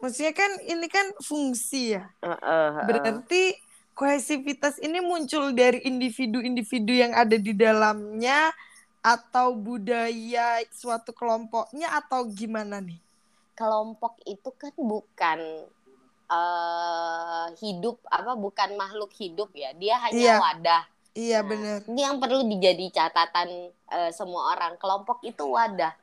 Maksudnya 0.02 0.34
kan 0.36 0.52
ini 0.68 0.90
kan 0.92 1.16
fungsi 1.22 1.96
ya. 1.96 2.10
uh, 2.26 2.34
uh, 2.36 2.70
uh, 2.76 2.84
Berarti 2.84 3.56
kohesivitas 3.94 4.82
ini 4.82 5.00
muncul 5.00 5.54
dari 5.56 5.80
individu-individu 5.86 6.92
yang 6.92 7.14
ada 7.16 7.38
di 7.40 7.56
dalamnya 7.56 8.52
atau 9.00 9.56
budaya 9.56 10.60
suatu 10.76 11.16
kelompoknya 11.16 11.94
atau 12.04 12.28
gimana 12.28 12.84
nih? 12.84 13.00
kelompok 13.54 14.18
itu 14.26 14.50
kan 14.58 14.74
bukan 14.78 15.40
uh, 16.30 17.48
hidup 17.60 18.00
apa 18.08 18.34
bukan 18.38 18.76
makhluk 18.80 19.12
hidup 19.16 19.50
ya. 19.56 19.72
Dia 19.76 20.00
hanya 20.10 20.20
Iya. 20.20 20.36
wadah. 20.40 20.84
Iya 21.14 21.40
Nah, 21.46 21.50
benar. 21.50 21.80
Ini 21.86 22.00
yang 22.10 22.18
perlu 22.18 22.42
dijadi 22.50 22.90
catatan 22.90 23.70
eh, 23.70 24.12
semua 24.12 24.58
orang. 24.58 24.82
Kelompok 24.82 25.22
itu 25.22 25.46
wadah. 25.46 25.94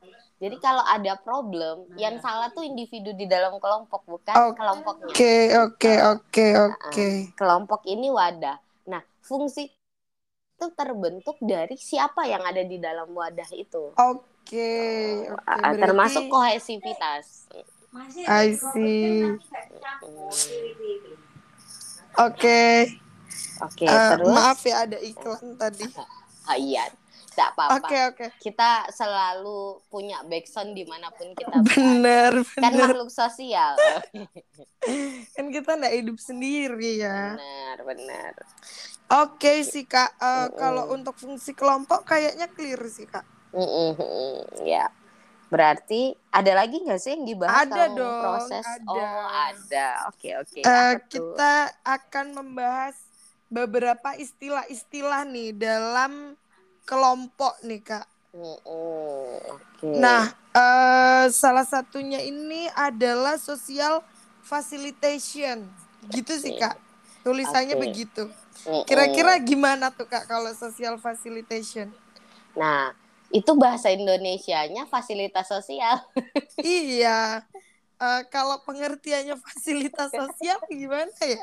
Jadi 0.40 0.56
kalau 0.56 0.80
ada 0.86 1.20
problem, 1.20 1.84
yang 2.00 2.16
salah 2.16 2.48
tuh 2.48 2.64
individu 2.64 3.12
di 3.12 3.28
dalam 3.28 3.60
kelompok 3.60 4.06
bukan 4.08 4.34
Oke. 4.48 4.56
kelompoknya. 4.56 5.12
Oke, 5.12 5.34
oke, 5.52 5.92
oke, 6.16 6.46
oke. 6.56 7.08
Kelompok 7.36 7.84
ini 7.84 8.08
wadah. 8.08 8.56
Nah, 8.88 9.04
fungsi 9.20 9.68
itu 9.68 10.66
terbentuk 10.72 11.36
dari 11.44 11.76
siapa 11.76 12.24
yang 12.24 12.40
ada 12.40 12.64
di 12.64 12.80
dalam 12.80 13.12
wadah 13.12 13.50
itu. 13.52 13.92
Oke, 13.92 14.72
oke. 15.28 15.44
Ah, 15.44 15.72
Berarti 15.72 15.80
termasuk 15.84 16.22
kohesivitas. 16.32 17.48
I 18.30 18.54
see. 18.54 19.34
Oke. 22.20 22.62
Oke, 23.60 23.84
Eh, 23.84 24.08
terus 24.16 24.32
maaf 24.32 24.60
ya 24.64 24.88
ada 24.88 24.98
iklan 25.00 25.56
tadi. 25.60 25.84
Ah, 26.48 26.56
iya, 26.60 26.88
tidak 27.32 27.48
apa-apa. 27.56 27.76
Oke, 27.76 27.98
oke. 28.08 28.26
Kita 28.40 28.88
selalu 28.88 29.84
punya 29.92 30.24
backsound 30.24 30.72
di 30.72 30.88
mana 30.88 31.12
pun 31.12 31.28
kita 31.36 31.60
berada. 31.60 31.68
Benar, 31.76 32.32
Kan 32.56 32.72
benar. 32.72 32.88
makhluk 32.88 33.12
sosial. 33.12 33.76
Kan 35.36 35.46
kita 35.52 35.76
nggak 35.76 35.92
hidup 35.92 36.16
sendiri 36.16 37.04
ya. 37.04 37.36
benar, 37.36 37.76
benar. 37.84 38.32
Oke 39.10 39.60
sih 39.60 39.84
kak. 39.84 40.16
Eh. 40.16 40.48
Kalau 40.56 40.88
untuk 40.96 41.18
fungsi 41.20 41.52
kelompok 41.52 42.08
kayaknya 42.08 42.48
clear 42.48 42.80
sih 42.88 43.04
kak. 43.04 43.26
Mm-mm, 43.52 43.98
mm, 43.98 44.64
ya. 44.64 44.88
Berarti 45.50 46.14
ada 46.30 46.52
lagi 46.54 46.78
nggak 46.78 47.00
sih 47.02 47.10
yang 47.18 47.26
dibahas 47.26 47.66
Ada 47.66 47.90
kalau 47.90 47.98
dong, 47.98 48.14
proses? 48.22 48.66
ada. 48.70 48.86
Oh, 48.86 49.26
ada. 49.26 49.86
Oke, 50.06 50.28
oke. 50.38 50.60
Eh, 50.62 50.64
Apa 50.64 50.94
tuh? 51.10 51.34
kita 51.34 51.52
akan 51.82 52.26
membahas 52.38 52.94
beberapa 53.50 54.14
istilah-istilah 54.14 55.26
nih 55.26 55.50
dalam 55.58 56.38
kelompok 56.86 57.58
nih 57.66 57.82
kak. 57.82 58.06
Mm-mm, 58.30 59.58
Oke. 59.58 59.90
Nah, 59.98 60.30
eh, 60.54 61.26
salah 61.34 61.66
satunya 61.66 62.22
ini 62.22 62.70
adalah 62.78 63.34
social 63.34 64.06
facilitation, 64.46 65.66
gitu 66.14 66.30
sih 66.38 66.54
kak. 66.54 66.78
Tulisannya 67.26 67.74
Oke. 67.74 67.84
begitu. 67.90 68.30
Kira-kira 68.86 69.34
gimana 69.42 69.90
tuh 69.90 70.06
kak 70.06 70.30
kalau 70.30 70.54
social 70.54 70.94
facilitation? 71.02 71.90
Nah, 72.54 72.94
itu 73.30 73.52
bahasa 73.54 73.90
Indonesianya 73.94 74.90
fasilitas 74.90 75.46
sosial. 75.46 76.02
iya. 76.62 77.46
Eh, 78.00 78.22
kalau 78.32 78.58
pengertiannya 78.64 79.36
fasilitas 79.38 80.10
sosial 80.10 80.58
gimana 80.66 81.12
ya? 81.20 81.40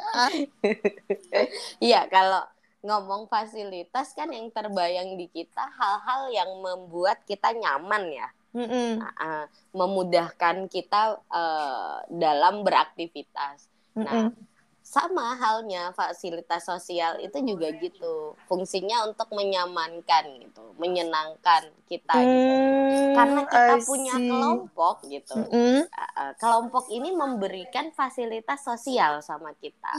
Iya, 1.77 2.10
kalau 2.10 2.44
ngomong 2.82 3.29
fasilitas 3.29 4.13
kan 4.17 4.29
yang 4.34 4.50
terbayang 4.50 5.17
di 5.17 5.29
kita 5.29 5.63
hal-hal 5.77 6.34
yang 6.34 6.50
membuat 6.62 7.22
kita 7.29 7.53
nyaman 7.53 8.10
ya. 8.10 8.27
Mm-mm. 8.58 8.98
Nah, 8.98 9.13
eh, 9.22 9.46
memudahkan 9.75 10.65
kita 10.72 11.22
eh, 11.29 11.98
dalam 12.10 12.65
beraktivitas. 12.65 13.70
Nah, 13.94 14.34
Mm-mm. 14.34 14.56
Sama 14.88 15.36
halnya 15.36 15.91
fasilitas 15.91 16.63
sosial 16.63 17.20
itu 17.20 17.36
juga 17.44 17.67
gitu. 17.75 18.39
Fungsinya 18.48 19.03
untuk 19.03 19.27
menyamankan 19.36 20.48
gitu, 20.48 20.64
menyenangkan 20.79 21.68
kita 21.92 22.16
gitu. 22.16 22.53
Hmm, 22.55 23.11
Karena 23.11 23.42
kita 23.51 23.75
I 23.75 23.83
punya 23.83 24.16
see. 24.16 24.29
kelompok 24.31 24.96
gitu. 25.11 25.35
Uh, 25.35 25.83
uh, 25.83 26.31
kelompok 26.40 26.88
ini 26.88 27.11
memberikan 27.11 27.92
fasilitas 27.92 28.64
sosial 28.64 29.20
sama 29.20 29.51
kita. 29.59 29.92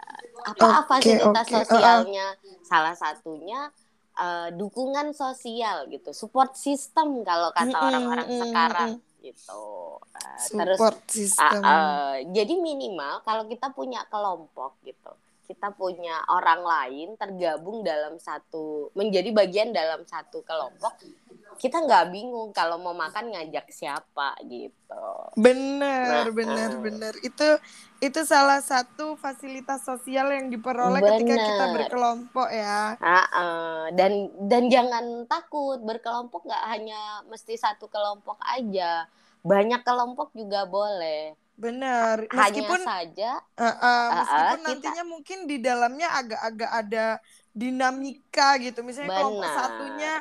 Uh, 0.00 0.48
Apa 0.48 0.88
Oke, 0.88 0.96
fasilitas 0.96 1.44
oke, 1.44 1.52
uh-uh. 1.52 1.68
sosialnya? 1.68 2.26
Salah 2.64 2.96
satunya 2.96 3.68
uh, 4.16 4.48
dukungan 4.48 5.12
sosial 5.12 5.92
gitu, 5.92 6.16
support 6.16 6.56
system 6.56 7.20
kalau 7.20 7.52
kata 7.52 7.76
orang-orang 7.76 8.28
mm-mm, 8.32 8.40
sekarang 8.48 8.90
mm-mm. 8.96 9.09
Gitu. 9.20 9.62
Uh, 10.00 10.44
terus 10.50 10.76
Support 10.80 10.96
Ah, 11.00 11.12
system. 11.12 11.60
eh, 11.62 12.16
jadi 12.32 12.54
minimal 12.56 13.20
kalau 13.22 13.44
kita 13.46 13.70
punya 13.70 14.02
kelompok 14.08 14.80
gitu, 14.82 15.12
kita 15.44 15.74
punya 15.74 16.22
orang 16.30 16.62
lain 16.62 17.08
tergabung 17.18 17.82
dalam 17.82 18.16
satu, 18.16 18.88
menjadi 18.94 19.34
bagian 19.34 19.74
dalam 19.74 20.06
satu 20.06 20.40
kelompok, 20.46 20.94
kita 21.60 21.76
nggak 21.76 22.08
bingung 22.08 22.50
kalau 22.50 22.80
mau 22.80 22.96
makan 22.96 23.28
ngajak 23.28 23.68
siapa 23.68 24.32
gitu. 24.42 25.04
Benar, 25.36 26.24
Nah, 26.24 26.32
benar, 26.32 26.70
eh. 26.72 26.80
benar. 26.80 27.14
Itu 27.20 27.60
itu 28.00 28.20
salah 28.24 28.64
satu 28.64 29.12
fasilitas 29.14 29.84
sosial 29.84 30.32
yang 30.32 30.48
diperoleh 30.48 30.98
ketika 30.98 31.36
kita 31.36 31.64
berkelompok 31.76 32.48
ya. 32.48 32.96
Ah, 32.96 33.28
eh, 33.28 33.84
dan 33.92 34.12
dan 34.40 34.72
jangan 34.72 35.04
takut 35.28 35.76
berkelompok 35.78 36.48
nggak 36.48 36.64
hanya 36.66 37.00
mesti 37.28 37.54
satu 37.54 37.86
kelompok 37.86 38.40
aja, 38.40 39.04
banyak 39.44 39.84
kelompok 39.84 40.32
juga 40.32 40.64
boleh. 40.64 41.36
Benar. 41.54 42.24
Hanya 42.32 42.40
Meskipun 42.56 42.80
saja 42.80 43.30
eh, 43.36 43.68
eh, 43.68 44.06
meskipun 44.16 44.48
kita- 44.48 44.64
nantinya 44.64 45.04
mungkin 45.04 45.38
di 45.44 45.60
dalamnya 45.60 46.08
agak-agak 46.16 46.70
ada 46.72 47.06
dinamika 47.52 48.56
gitu. 48.56 48.80
Misalnya 48.80 49.12
kelompok 49.12 49.44
Benar. 49.44 49.58
satunya 49.60 50.12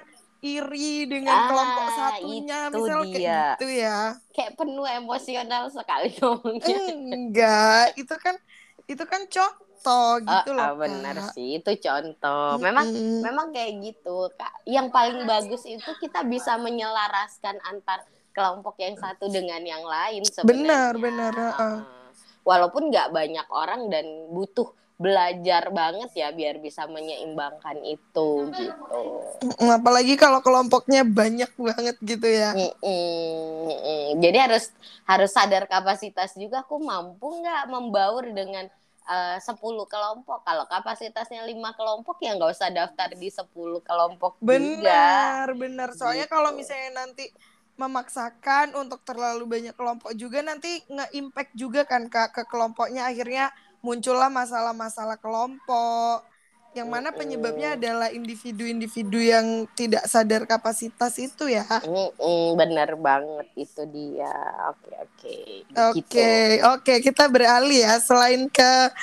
iri 0.42 1.06
dengan 1.06 1.36
Ah, 1.36 1.48
kelompok 1.48 1.88
satunya, 1.92 2.60
itu 2.70 2.78
misal 2.80 3.00
dia. 3.04 3.12
kayak 3.12 3.28
gitu 3.60 3.66
ya. 3.70 3.98
kayak 4.36 4.52
penuh 4.56 4.88
emosional 4.88 5.64
sekali 5.74 6.10
ngomongnya. 6.22 6.80
Enggak, 7.14 7.98
itu 8.00 8.16
kan 8.16 8.36
itu 8.90 9.04
kan 9.06 9.22
contoh 9.30 10.10
gitu 10.26 10.50
Ah, 10.50 10.56
loh. 10.56 10.70
ah, 10.70 10.74
benar 10.80 11.16
Kak. 11.18 11.34
sih 11.36 11.60
itu 11.60 11.72
contoh. 11.82 12.58
Memang 12.62 12.88
Mm-mm. 12.90 13.22
memang 13.26 13.48
kayak 13.56 13.72
gitu. 13.84 14.16
Kak. 14.36 14.54
Yang 14.66 14.88
paling 14.96 15.20
bagus 15.28 15.64
itu 15.66 15.92
kita 16.00 16.24
bisa 16.26 16.56
menyelaraskan 16.58 17.60
antar 17.66 18.00
kelompok 18.32 18.78
yang 18.80 18.96
satu 18.96 19.28
dengan 19.28 19.60
yang 19.66 19.84
lain 19.84 20.24
Benar, 20.44 20.94
sebenarnya. 20.96 21.04
benar, 21.04 21.34
heeh. 21.36 21.78
Ah, 21.84 22.08
Walaupun 22.48 22.90
nggak 22.90 23.12
banyak 23.14 23.48
orang 23.52 23.92
dan 23.94 24.06
butuh 24.34 24.72
belajar 25.00 25.72
banget 25.72 26.12
ya 26.12 26.28
biar 26.36 26.60
bisa 26.60 26.84
menyeimbangkan 26.84 27.80
itu 27.88 28.52
gitu. 28.52 29.02
Mm, 29.40 29.72
Apalagi 29.80 30.20
kalau 30.20 30.44
kelompoknya 30.44 31.08
banyak 31.08 31.48
banget 31.56 31.96
gitu 32.04 32.28
ya. 32.28 32.52
Mm-mm, 32.52 33.72
mm-mm. 33.72 34.06
Jadi 34.20 34.38
harus 34.44 34.76
harus 35.08 35.32
sadar 35.32 35.72
kapasitas 35.72 36.36
juga. 36.36 36.68
Aku 36.68 36.84
mampu 36.84 37.32
nggak 37.40 37.72
membaur 37.72 38.28
dengan 38.28 38.68
eh, 39.08 39.38
10 39.40 39.56
kelompok. 39.88 40.44
Kalau 40.44 40.68
kapasitasnya 40.68 41.48
lima 41.48 41.72
kelompok 41.80 42.20
ya 42.20 42.36
nggak 42.36 42.52
usah 42.52 42.68
daftar 42.68 43.16
di 43.16 43.32
10 43.32 43.80
kelompok 43.80 44.36
juga. 44.44 44.52
Benar, 44.52 45.48
benar. 45.56 45.90
Soalnya 45.96 46.28
Gitu. 46.28 46.36
kalau 46.36 46.52
misalnya 46.52 47.08
nanti 47.08 47.32
memaksakan 47.80 48.76
untuk 48.76 49.00
terlalu 49.08 49.48
banyak 49.48 49.72
kelompok 49.72 50.12
juga 50.12 50.44
nanti 50.44 50.84
nge-impact 50.92 51.56
juga 51.56 51.88
kan 51.88 52.12
Kak 52.12 52.36
ke 52.36 52.44
kelompoknya 52.52 53.08
akhirnya 53.08 53.56
muncullah 53.80 54.28
masalah-masalah 54.28 55.18
kelompok 55.20 56.28
yang 56.78 56.86
mana 56.86 57.10
penyebabnya 57.10 57.74
adalah 57.74 58.14
individu-individu 58.14 59.18
yang 59.18 59.66
tidak 59.74 60.06
sadar 60.06 60.46
kapasitas 60.46 61.18
itu 61.18 61.50
ya. 61.50 61.66
Mm-mm, 61.82 62.54
bener 62.54 62.94
banget 62.94 63.50
itu 63.58 63.82
dia. 63.90 64.38
Oke 64.70 64.94
oke. 64.94 65.36
Oke, 65.98 66.32
oke 66.62 66.94
kita 67.02 67.26
beralih 67.26 67.90
ya 67.90 67.98
selain 67.98 68.46
ke 68.54 68.94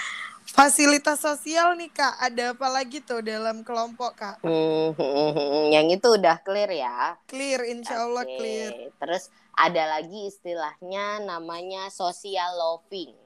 fasilitas 0.56 1.18
sosial 1.18 1.74
nih 1.74 1.90
Kak, 1.90 2.16
ada 2.22 2.54
apa 2.54 2.68
lagi 2.70 3.02
tuh 3.02 3.20
dalam 3.20 3.66
kelompok 3.66 4.14
Kak? 4.14 4.36
Hmm, 4.46 4.94
hmm. 4.94 5.74
yang 5.74 5.90
itu 5.90 6.06
udah 6.16 6.38
clear 6.46 6.70
ya. 6.70 7.18
Clear, 7.26 7.66
insya 7.66 8.06
Allah 8.06 8.24
Oke. 8.24 8.32
clear. 8.38 8.72
Terus 8.96 9.28
ada 9.52 9.98
lagi 9.98 10.30
istilahnya 10.30 11.20
namanya 11.26 11.90
social 11.90 12.56
loving. 12.56 13.25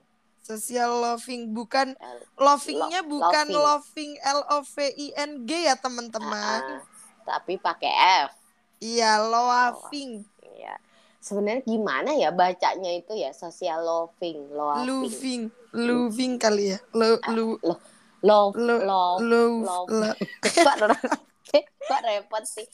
Social 0.50 0.90
loving 0.98 1.54
bukan 1.54 1.94
lovingnya 2.34 3.06
Lo- 3.06 3.22
bukan 3.22 3.46
loving. 3.54 3.62
loving 3.62 4.10
L 4.18 4.40
O 4.50 4.58
V 4.66 4.74
I 4.82 5.06
N 5.14 5.46
G 5.46 5.70
ya 5.70 5.78
teman-teman. 5.78 6.58
Ah, 6.66 6.82
tapi 7.22 7.54
pakai 7.54 8.26
F. 8.26 8.34
Iya, 8.82 9.22
loving, 9.22 10.26
Ya. 10.58 10.74
Sebenarnya 11.20 11.62
gimana 11.68 12.16
ya 12.16 12.32
bacanya 12.32 12.90
itu 12.96 13.12
ya 13.12 13.30
social 13.30 13.84
loving, 13.84 14.50
loving. 14.50 14.88
loving, 14.88 15.42
loving 15.76 16.32
kali 16.40 16.74
ya. 16.74 16.78
Lo, 16.96 17.20
lu, 17.30 17.60
Love, 18.20 18.52
lo, 18.58 18.76
love, 18.84 19.20
love, 19.24 19.60
love. 19.64 19.88
lo- 19.88 20.18
Kok 21.88 22.02
repot 22.06 22.44
sih 22.46 22.66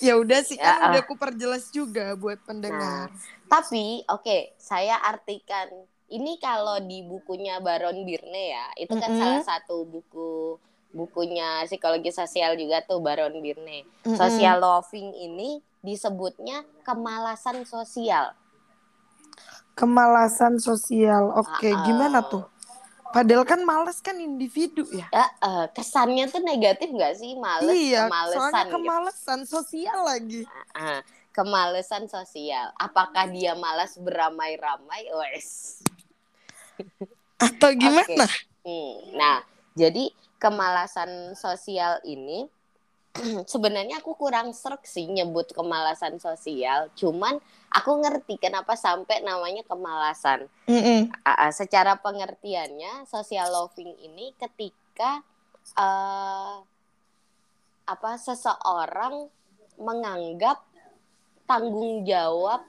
Ya 0.00 0.16
udah 0.22 0.40
sih 0.48 0.56
kan 0.64 0.76
Ya, 0.80 0.88
udah 0.88 1.00
aku 1.04 1.14
perjelas 1.20 1.68
juga 1.72 2.16
buat 2.16 2.38
pendengar. 2.48 3.08
tapi 3.50 4.06
oke 4.06 4.54
saya 4.58 4.96
artikan 5.02 5.66
ini 6.10 6.38
kalau 6.42 6.78
di 6.82 7.02
bukunya 7.06 7.58
Baron 7.62 8.02
Birne 8.06 8.44
ya 8.54 8.66
itu 8.78 8.94
kan 8.98 9.10
Mm-mm. 9.10 9.20
salah 9.20 9.42
satu 9.42 9.86
buku 9.86 10.58
bukunya 10.90 11.62
psikologi 11.66 12.10
sosial 12.10 12.58
juga 12.58 12.82
tuh 12.82 12.98
Baron 13.02 13.34
Birne 13.44 13.86
Mm-mm. 14.06 14.18
social 14.18 14.58
loving 14.58 15.10
ini 15.14 15.50
disebutnya 15.82 16.62
kemalasan 16.86 17.62
sosial 17.66 18.34
Kemalasan 19.78 20.60
sosial. 20.60 21.32
Oke, 21.40 21.70
Ah, 21.72 21.80
gimana 21.86 22.20
ah. 22.20 22.30
tuh? 22.32 22.44
Padahal 23.10 23.42
kan 23.42 23.60
males 23.66 23.98
kan 23.98 24.14
individu 24.22 24.86
ya. 24.94 25.06
ya 25.10 25.26
eh, 25.26 25.66
kesannya 25.74 26.30
tuh 26.30 26.42
negatif 26.42 26.94
nggak 26.94 27.14
sih 27.18 27.34
males 27.34 27.74
iya, 27.74 28.06
kemalesan 28.06 28.38
soalnya 28.38 28.64
gitu. 28.64 28.74
kemalesan 28.78 29.40
sosial 29.50 29.98
lagi. 30.06 30.42
Ah, 30.74 31.02
kemalesan 31.34 32.06
sosial 32.06 32.70
apakah 32.78 33.26
dia 33.30 33.58
malas 33.58 33.98
beramai-ramai 33.98 35.10
wes 35.10 35.82
Atau 37.44 37.72
gimana? 37.72 38.26
Hmm, 38.60 38.94
Nah, 39.16 39.40
jadi 39.72 40.12
kemalasan 40.36 41.32
sosial 41.36 42.00
ini 42.04 42.48
sebenarnya 43.52 43.98
aku 43.98 44.14
kurang 44.14 44.54
serk 44.54 44.86
sih 44.86 45.06
nyebut 45.10 45.50
kemalasan 45.50 46.22
sosial. 46.22 46.90
Cuman 46.94 47.38
aku 47.70 47.90
ngerti 48.02 48.38
kenapa 48.38 48.78
sampai 48.78 49.22
namanya 49.22 49.66
kemalasan. 49.66 50.46
Mm-mm. 50.70 51.10
Ah, 51.26 51.48
ah, 51.48 51.52
secara 51.52 51.98
pengertiannya 51.98 53.06
social 53.10 53.50
loving 53.50 53.94
ini 54.06 54.30
ketika 54.38 55.22
eh, 55.74 56.56
apa 57.90 58.10
seseorang 58.22 59.26
menganggap 59.80 60.62
tanggung 61.50 62.06
jawab 62.06 62.62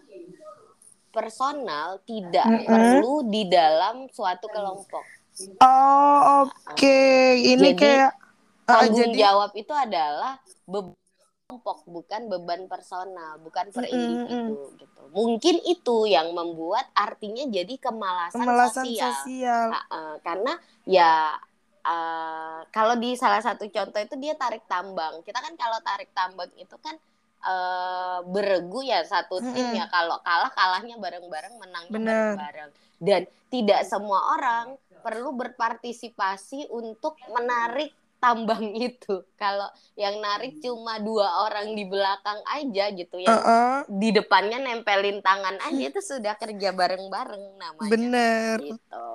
personal 1.13 2.01
tidak 2.07 2.47
Mm-mm. 2.47 2.65
perlu 2.65 3.15
di 3.29 3.45
dalam 3.45 4.09
suatu 4.09 4.49
kelompok. 4.49 5.05
Oh, 5.61 6.47
oke. 6.47 6.99
Ini 7.37 7.75
Jadi, 7.75 7.77
kayak 7.77 8.11
tanggung 8.79 8.99
jadi 8.99 9.19
jawab 9.27 9.51
itu 9.57 9.73
adalah 9.75 10.33
beban 10.67 11.01
kelompok 11.51 11.83
bukan 11.83 12.21
beban 12.31 12.61
personal 12.71 13.35
bukan 13.43 13.75
per 13.75 13.83
individu 13.91 14.71
gitu 14.79 15.01
mungkin 15.11 15.59
itu 15.67 16.07
yang 16.07 16.31
membuat 16.31 16.87
artinya 16.95 17.43
jadi 17.51 17.75
kemalasan, 17.75 18.39
kemalasan 18.39 18.87
sosial, 18.87 19.11
sosial. 19.11 19.67
Ah, 19.75 19.83
ah, 19.91 20.13
karena 20.23 20.55
ya 20.87 21.35
ah, 21.83 22.63
kalau 22.71 22.95
di 22.95 23.19
salah 23.19 23.43
satu 23.43 23.67
contoh 23.67 23.99
itu 23.99 24.15
dia 24.15 24.39
tarik 24.39 24.63
tambang 24.71 25.19
kita 25.27 25.43
kan 25.43 25.51
kalau 25.59 25.83
tarik 25.83 26.07
tambang 26.15 26.47
itu 26.55 26.75
kan 26.79 26.95
eh, 27.43 28.19
beregu 28.31 28.87
ya 28.87 29.03
satu 29.03 29.43
tim 29.43 29.51
Mm-mm. 29.51 29.75
ya 29.75 29.91
kalau 29.91 30.23
kalah 30.23 30.55
kalahnya 30.55 30.95
bareng-bareng 31.03 31.59
menangnya 31.59 31.91
Bener. 31.91 32.07
bareng-bareng 32.39 32.69
dan 33.03 33.21
tidak 33.51 33.83
semua 33.83 34.39
orang 34.39 34.79
perlu 35.03 35.35
berpartisipasi 35.35 36.71
untuk 36.71 37.19
menarik 37.27 37.91
tambang 38.23 38.65
itu. 38.87 39.13
Kalau 39.41 39.67
yang 40.03 40.15
narik 40.25 40.51
cuma 40.63 40.93
dua 41.07 41.27
orang 41.45 41.67
di 41.77 41.83
belakang 41.93 42.39
aja 42.57 42.83
gitu 42.99 43.17
ya, 43.29 43.35
Heeh, 43.35 43.83
di 44.01 44.09
depannya 44.17 44.57
nempelin 44.65 45.19
tangan 45.27 45.57
aja 45.67 45.83
itu 45.91 45.99
sudah 46.11 46.33
kerja 46.41 46.69
bareng-bareng 46.79 47.45
namanya. 47.63 48.09
bener. 48.13 48.59
Gitu. 48.59 49.05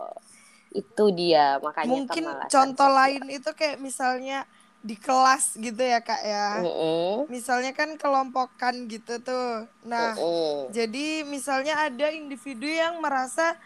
Itu 0.81 1.05
dia 1.19 1.59
makanya 1.65 2.01
Mungkin 2.05 2.25
contoh 2.51 2.89
sosial. 2.89 2.97
lain 2.99 3.23
itu 3.31 3.51
kayak 3.55 3.79
misalnya 3.79 4.45
di 4.83 4.97
kelas 4.99 5.55
gitu 5.59 5.83
ya 5.83 6.01
kak 6.03 6.23
ya. 6.27 6.47
Mm-mm, 6.55 7.29
Misalnya 7.33 7.73
kan 7.75 7.91
kelompokan 7.99 8.87
gitu 8.91 9.19
tuh. 9.23 9.67
Nah, 9.87 10.19
mm-mm. 10.19 10.71
jadi 10.71 11.27
misalnya 11.27 11.75
ada 11.87 12.11
individu 12.15 12.67
yang 12.67 12.99
merasa 13.05 13.57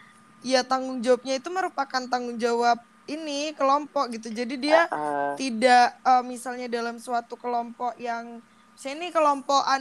ya 0.41 0.61
tanggung 0.65 1.01
jawabnya 1.05 1.37
itu 1.41 1.49
merupakan 1.53 2.03
tanggung 2.09 2.37
jawab 2.41 2.77
ini 3.09 3.55
kelompok 3.57 4.13
gitu. 4.13 4.29
Jadi 4.29 4.55
dia 4.59 4.85
Uh, 4.91 5.33
tidak 5.39 5.95
eh, 6.03 6.23
misalnya 6.25 6.67
dalam 6.67 6.99
suatu 6.99 7.39
kelompok 7.39 7.95
yang 8.01 8.43
misalnya 8.75 8.95
ini 8.97 9.07
kelompokan 9.13 9.79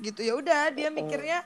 gitu 0.00 0.20
ya 0.24 0.34
udah 0.34 0.72
dia 0.72 0.88
mikirnya 0.88 1.44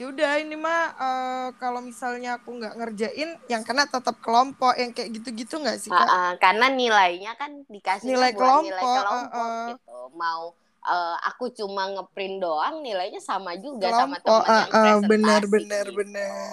ya 0.00 0.04
udah 0.08 0.40
ini 0.40 0.56
mah 0.56 0.96
eh, 0.96 1.48
kalau 1.60 1.84
misalnya 1.84 2.40
aku 2.40 2.56
nggak 2.56 2.72
ngerjain 2.72 3.36
yang 3.52 3.62
kena 3.62 3.84
tetap 3.84 4.16
kelompok 4.24 4.72
yang 4.80 4.96
kayak 4.96 5.12
gitu-gitu 5.20 5.60
nggak 5.60 5.76
sih 5.76 5.92
uh, 5.92 6.00
kak? 6.00 6.08
uh, 6.08 6.32
karena 6.40 6.66
nilainya 6.72 7.36
kan 7.36 7.68
dikasih 7.68 8.08
Nilai 8.08 8.32
buat 8.32 8.64
nilai 8.64 8.80
kelompok, 8.80 9.04
kelompok 9.04 9.36
uh, 9.36 9.44
uh. 9.44 9.68
gitu. 9.76 9.98
Mau 10.16 10.42
uh, 10.88 11.16
aku 11.28 11.52
cuma 11.52 11.82
ngeprint 11.92 12.36
doang 12.40 12.80
nilainya 12.80 13.20
sama 13.20 13.56
juga 13.60 13.92
sama 13.92 14.16
Kelompok, 14.24 14.44
teman 14.44 14.56
yang 14.56 14.56
uh, 14.56 14.64
uh, 14.64 14.72
presentasi 14.72 15.10
benar, 15.12 15.40
gitu. 15.44 15.52
benar, 15.52 15.86
benar. 15.92 16.52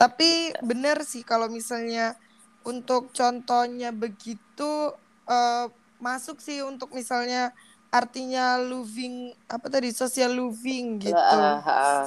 Tapi 0.00 0.30
bener 0.64 0.96
sih 1.04 1.22
kalau 1.26 1.50
misalnya 1.50 2.16
untuk 2.64 3.10
contohnya 3.12 3.90
begitu 3.90 4.94
eh, 5.28 5.66
masuk 6.00 6.40
sih 6.40 6.64
untuk 6.64 6.92
misalnya 6.96 7.52
artinya 7.90 8.54
loving 8.56 9.34
apa 9.50 9.66
tadi 9.66 9.90
social 9.90 10.30
loving 10.30 11.02
gitu. 11.02 11.18
Uh, 11.18 11.58
uh. 11.58 12.04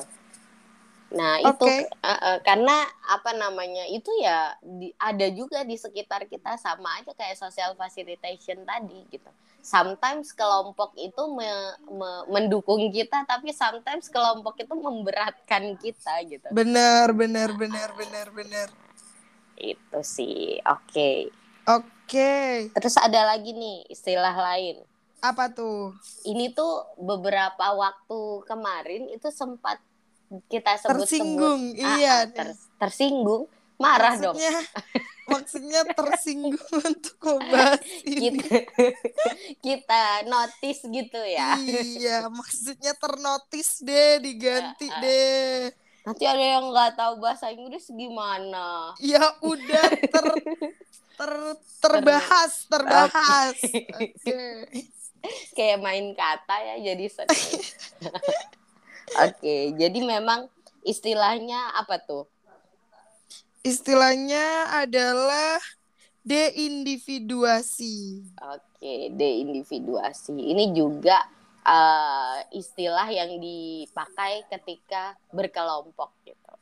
Nah 1.13 1.37
itu 1.43 1.61
Oke. 1.69 1.85
uh, 2.01 2.09
uh, 2.09 2.37
karena 2.41 2.89
apa 3.05 3.37
namanya 3.37 3.85
itu 3.85 4.09
ya 4.17 4.57
di, 4.63 4.89
ada 4.97 5.29
juga 5.29 5.61
di 5.61 5.77
sekitar 5.77 6.25
kita 6.25 6.57
sama 6.57 6.97
aja 6.97 7.13
kayak 7.13 7.37
social 7.37 7.77
facilitation 7.77 8.65
tadi 8.65 8.97
gitu. 9.13 9.29
Sometimes 9.63 10.35
kelompok 10.35 10.91
itu 10.99 11.23
me- 11.31 11.77
me- 11.87 12.25
mendukung 12.27 12.91
kita, 12.91 13.23
tapi 13.23 13.55
sometimes 13.55 14.11
kelompok 14.11 14.59
itu 14.59 14.73
memberatkan 14.75 15.79
kita 15.79 16.19
gitu. 16.27 16.47
Benar, 16.51 17.15
benar, 17.15 17.55
benar, 17.55 17.95
benar, 17.95 18.27
benar. 18.33 18.67
Itu 19.55 19.99
sih, 20.01 20.57
oke. 20.61 21.29
Oke, 21.63 22.67
Terus 22.75 22.95
ada 22.99 23.23
lagi 23.25 23.55
nih 23.55 23.87
istilah 23.87 24.35
lain. 24.35 24.83
apa 25.23 25.47
tuh? 25.47 25.95
Ini 26.27 26.51
tuh 26.51 26.83
beberapa 26.99 27.63
waktu 27.71 28.19
kemarin 28.43 29.07
itu 29.07 29.31
sempat 29.31 29.79
kita 30.51 30.75
sebut-sebut 30.75 31.07
Tersinggung, 31.07 31.61
Ah, 31.79 31.95
iya. 31.95 32.15
ah, 32.19 32.23
ter- 32.27 32.59
tersinggung, 32.75 33.47
marah 33.79 34.19
dong. 34.19 34.35
maksudnya, 34.35 34.51
maksudnya 35.31 35.81
tersinggung 35.95 36.59
untuk 36.91 37.15
membahas 37.23 37.79
ini. 38.03 38.35
Kita, 38.35 38.57
kita 39.63 40.03
notice 40.27 40.81
gitu 40.83 41.19
ya. 41.23 41.55
Iya, 41.55 42.17
maksudnya 42.27 42.91
ternotis 42.93 43.79
deh, 43.79 44.19
diganti 44.19 44.91
Ah, 44.91 44.95
ah. 44.97 44.99
deh. 44.99 45.61
Nanti 46.03 46.27
ada 46.27 46.43
yang 46.43 46.67
nggak 46.67 46.99
tahu 46.99 47.23
bahasa 47.23 47.47
Inggris 47.47 47.87
gimana? 47.87 48.91
Ya 48.99 49.23
udah 49.39 49.87
ter 50.03 50.25
ter 51.15 51.31
terbahas, 51.79 52.67
terbahas. 52.67 53.55
Oke. 53.95 54.67
Kayak 55.55 55.79
main 55.79 56.11
kata 56.11 56.55
ya 56.59 56.75
jadi 56.91 57.07
seneng. 57.07 57.55
Oke, 59.23 59.71
jadi 59.79 59.99
memang 60.03 60.51
istilahnya 60.83 61.71
apa 61.79 62.03
tuh? 62.03 62.27
Istilahnya 63.63 64.75
adalah 64.83 65.63
deindividuasi. 66.27 68.27
Oke, 68.43 69.07
deindividuasi. 69.15 70.35
Ini 70.35 70.75
juga 70.75 71.23
eh, 71.63 72.38
istilah 72.54 73.08
yang 73.10 73.39
dipakai 73.39 74.45
ketika 74.52 75.15
berkelompok 75.32 76.12
gitu. 76.28 76.54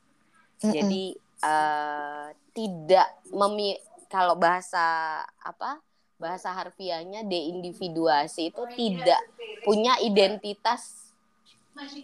Mm-mm. 0.62 0.74
Jadi 0.74 1.06
eh, 1.42 2.28
tidak 2.54 3.08
memi 3.34 3.78
kalau 4.12 4.38
bahasa 4.38 5.20
apa? 5.42 5.82
Bahasa 6.22 6.54
harfiahnya 6.54 7.26
deindividuasi 7.26 8.54
itu 8.54 8.64
tidak 8.78 9.22
punya 9.66 9.98
identitas 10.06 11.10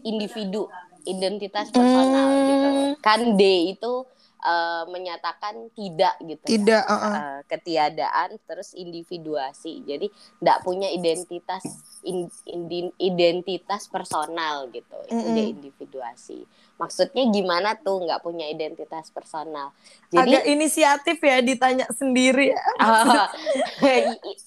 individu, 0.02 0.66
identitas 1.06 1.70
personal 1.70 2.28
gitu. 2.34 2.68
Hmm. 2.68 2.94
Kan 2.98 3.38
D 3.38 3.44
itu 3.78 4.10
eh, 4.38 4.84
menyatakan 4.88 5.73
tidak 5.73 6.15
gitu. 6.21 6.43
ya. 6.45 6.50
Tidak, 6.54 6.84
uh-uh. 6.86 7.15
Eh, 7.17 7.39
ketiadaan 7.50 8.30
terus 8.45 8.73
individuasi. 8.73 9.82
Jadi 9.84 10.08
tidak 10.13 10.58
punya 10.62 10.88
identitas 10.89 11.63
in- 12.02 12.30
indi- 12.45 12.93
identitas 12.97 13.89
personal 13.89 14.69
gitu. 14.69 14.97
Itu 15.10 15.17
Mm-mm. 15.17 15.36
dia 15.36 15.45
individuasi. 15.50 16.45
Maksudnya 16.78 17.26
gimana 17.34 17.73
tuh 17.73 18.06
nggak 18.06 18.21
punya 18.21 18.45
identitas 18.45 19.10
personal? 19.10 19.73
Jadi 20.13 20.30
Agak 20.30 20.43
inisiatif 20.45 21.17
ya 21.17 21.41
ditanya 21.41 21.86
sendiri. 21.91 22.54
ya. 22.54 22.62
Ah, 22.78 23.28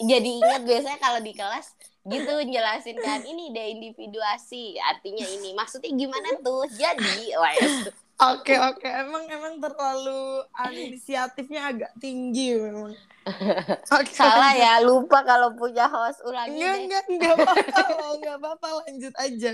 jadi 0.01 0.29
ingat 0.31 0.63
biasanya 0.63 0.99
kalau 0.99 1.21
di 1.21 1.35
kelas 1.35 1.75
gitu 2.01 2.33
jelasin 2.49 2.97
kan 2.97 3.21
ini 3.29 3.53
deh 3.53 3.77
individuasi 3.77 4.81
artinya 4.81 5.21
ini 5.21 5.53
maksudnya 5.53 5.93
gimana 5.93 6.33
tuh 6.41 6.65
jadi 6.73 7.37
wes 7.37 7.93
Oke, 8.21 8.53
oke. 8.53 8.85
Emang 8.85 9.25
emang 9.33 9.55
terlalu 9.65 10.45
inisiatifnya 10.77 11.61
agak 11.73 11.93
tinggi 11.97 12.53
memang. 12.61 12.93
Oke, 13.97 14.13
Salah 14.13 14.53
ya, 14.57 14.81
lupa 14.85 15.25
kalau 15.25 15.57
punya 15.57 15.89
host 15.89 16.21
ulangi 16.25 16.61
Enggak, 16.61 16.75
deh. 16.77 16.83
enggak, 16.85 17.05
enggak 17.09 17.35
apa-apa 17.37 17.81
loh, 17.97 18.11
enggak 18.17 18.37
apa-apa, 18.41 18.69
lanjut 18.85 19.15
aja. 19.17 19.51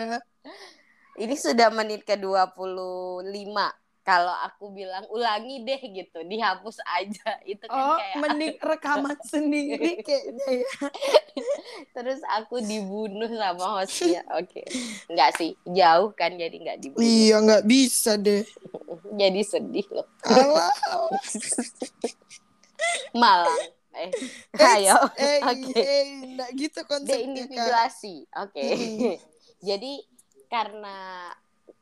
Ini 1.16 1.34
sudah 1.38 1.68
menit 1.72 2.02
ke-25. 2.04 3.56
Kalau 4.06 4.30
aku 4.30 4.70
bilang 4.70 5.02
ulangi 5.10 5.66
deh 5.66 5.82
gitu, 5.82 6.22
dihapus 6.22 6.78
aja. 6.86 7.26
Itu 7.52 7.66
kan 7.66 7.74
Oh, 7.74 7.98
kayak 7.98 8.16
mending 8.22 8.54
rekaman 8.70 9.18
sendiri 9.20 9.98
kayaknya 10.06 10.62
ya. 10.62 10.70
terus 11.90 12.22
aku 12.30 12.62
dibunuh 12.62 13.26
sama 13.26 13.82
hostnya. 13.82 14.22
Oke. 14.38 14.62
Enggak 15.10 15.34
sih, 15.34 15.58
jauh 15.66 16.14
kan 16.14 16.38
jadi 16.38 16.54
enggak 16.54 16.78
dibunuh. 16.78 17.02
Iya, 17.02 17.42
nggak 17.42 17.64
bisa 17.66 18.14
deh. 18.14 18.46
Jadi 19.18 19.42
sedih 19.42 19.86
loh. 19.90 20.06
Malang. 23.10 23.58
Eh, 23.96 24.12
Eh, 24.54 24.68
ayo. 24.76 24.96
eh, 25.16 25.40
Oke. 25.40 25.72
eh, 25.74 26.04
nggak 26.36 26.50
gitu 26.54 26.80
konsepnya. 26.84 27.16
Deindividuasi. 27.16 28.28
Oke. 28.38 28.60
Mm-mm. 28.62 29.16
Jadi 29.64 29.92
karena 30.46 31.32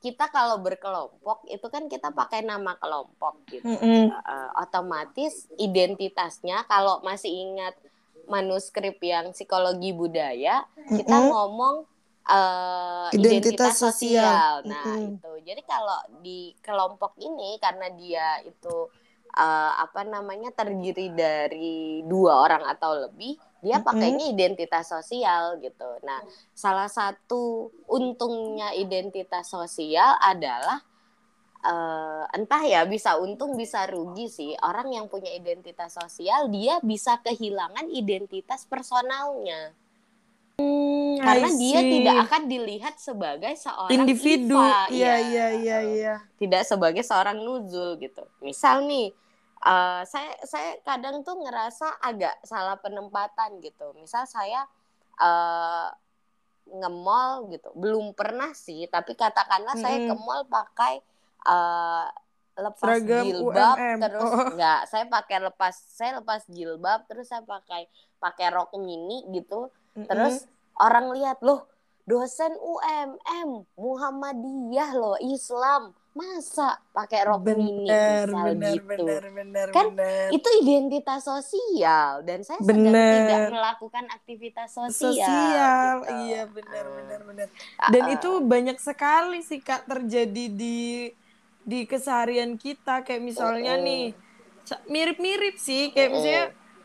kita 0.05 0.29
kalau 0.29 0.61
berkelompok 0.61 1.49
itu 1.49 1.65
kan 1.73 1.89
kita 1.89 2.13
pakai 2.13 2.45
nama 2.45 2.77
kelompok 2.77 3.41
gitu. 3.49 3.65
Mm-mm. 3.65 4.13
Eh, 4.13 4.51
otomatis 4.61 5.49
identitasnya 5.57 6.69
kalau 6.69 7.01
masih 7.01 7.33
ingat 7.33 7.73
manuskrip 8.29 9.01
yang 9.01 9.33
psikologi 9.33 9.97
budaya, 9.97 10.69
kita 10.93 11.17
Mm-mm. 11.17 11.33
ngomong 11.33 11.77
eh, 12.29 13.09
Identitas 13.17 13.41
identitas, 13.41 13.75
sosial. 13.81 14.21
sosial. 14.21 14.53
Nah, 14.69 14.85
Mm-mm. 14.93 15.17
itu. 15.17 15.33
Jadi 15.41 15.63
kalau 15.65 15.99
di 16.21 16.53
kelompok 16.61 17.17
ini 17.17 17.57
karena 17.57 17.89
dia 17.97 18.45
itu 18.45 18.77
eh, 19.33 19.73
apa 19.81 20.05
namanya 20.05 20.53
terdiri 20.53 21.17
dari 21.17 22.05
dua 22.05 22.45
orang 22.45 22.69
atau 22.69 23.09
lebih, 23.09 23.41
dia 23.65 23.81
pakainya 23.81 24.29
identitas 24.29 24.93
sosial 24.93 25.57
gitu. 25.65 25.89
Nah, 26.05 26.21
salah 26.53 26.93
satu 26.93 27.73
untungnya 27.89 28.77
identitas 28.77 29.49
sosial 29.49 30.21
adalah 30.21 30.85
eh, 31.65 32.25
entah 32.37 32.63
ya 32.69 32.85
bisa 32.85 33.17
untung 33.17 33.57
bisa 33.57 33.89
rugi 33.89 34.29
sih 34.29 34.53
orang 34.61 34.93
yang 34.93 35.09
punya 35.09 35.33
identitas 35.33 35.97
sosial 35.97 36.53
dia 36.53 36.77
bisa 36.85 37.17
kehilangan 37.25 37.89
identitas 37.89 38.69
personalnya 38.69 39.73
karena 41.25 41.49
I 41.51 41.57
dia 41.59 41.81
tidak 41.83 42.17
akan 42.29 42.43
dilihat 42.47 42.95
sebagai 43.01 43.53
seorang 43.57 43.91
individu. 43.91 44.61
Iya, 44.93 44.93
ya. 44.93 45.15
iya, 45.19 45.47
iya, 45.57 45.79
iya. 45.83 46.15
tidak 46.37 46.63
sebagai 46.69 47.03
seorang 47.03 47.41
nuzul 47.41 47.97
gitu 47.99 48.23
misal 48.45 48.85
nih 48.85 49.11
eh, 49.65 50.03
saya 50.05 50.31
saya 50.45 50.79
kadang 50.85 51.25
tuh 51.25 51.41
ngerasa 51.41 52.01
agak 52.05 52.37
salah 52.45 52.77
penempatan 52.79 53.59
gitu 53.65 53.97
misal 53.97 54.29
saya 54.29 54.69
eh, 55.19 55.89
nge-mall 56.65 57.53
gitu 57.53 57.69
belum 57.77 58.17
pernah 58.17 58.53
sih 58.57 58.89
tapi 58.89 59.13
katakanlah 59.13 59.77
saya 59.77 60.09
ke 60.09 60.15
mall 60.17 60.49
pakai 60.49 61.01
eh, 61.49 62.07
lepas 62.55 63.03
Seragam 63.03 63.25
jilbab 63.27 63.77
UMM. 63.77 63.99
terus 64.01 64.23
Oh. 64.31 64.47
enggak 64.55 64.81
saya 64.87 65.05
pakai 65.11 65.39
lepas 65.43 65.75
saya 65.75 66.11
lepas 66.23 66.47
jilbab 66.47 67.01
terus 67.11 67.27
saya 67.27 67.43
pakai 67.43 67.91
pakai 68.23 68.47
rok 68.55 68.73
mini 68.79 69.27
gitu 69.35 69.69
Mm-mm. 69.99 70.07
terus 70.07 70.47
orang 70.79 71.11
lihat 71.13 71.43
loh 71.43 71.67
dosen 72.07 72.53
UMM 72.55 73.65
Muhammadiyah 73.75 74.91
loh 74.95 75.17
Islam 75.19 75.97
masa 76.15 76.79
pakai 76.91 77.27
rok 77.27 77.43
mini 77.45 77.91
benar, 77.91 78.25
misal 78.25 78.47
benar, 78.49 78.73
gitu 78.73 79.03
benar, 79.03 79.23
benar, 79.29 79.67
Kan 79.69 79.87
benar. 79.91 80.27
itu 80.31 80.49
identitas 80.63 81.21
sosial 81.23 82.23
dan 82.23 82.39
saya 82.41 82.63
sedang 82.63 82.87
Bener. 82.87 83.19
tidak 83.21 83.43
melakukan 83.51 84.05
aktivitas 84.09 84.69
sosial. 84.71 85.11
sosial 85.11 85.95
gitu. 86.01 86.15
iya 86.25 86.43
benar 86.47 86.85
Ah. 86.85 86.95
benar 86.95 87.21
benar 87.25 87.47
Ah, 87.77 87.91
dan 87.91 88.05
ah. 88.05 88.15
itu 88.15 88.31
banyak 88.41 88.79
sekali 88.79 89.43
sih 89.43 89.59
kak 89.59 89.85
terjadi 89.85 90.45
di 90.49 91.11
di 91.61 91.79
keseharian 91.83 92.55
kita 92.55 93.03
kayak 93.03 93.19
misalnya 93.21 93.75
Mm-mm. 93.75 93.83
nih 93.83 94.05
mirip-mirip 94.87 95.57
sih 95.59 95.91
kayak 95.91 96.11
Mm-mm. 96.11 96.17
misalnya 96.17 96.45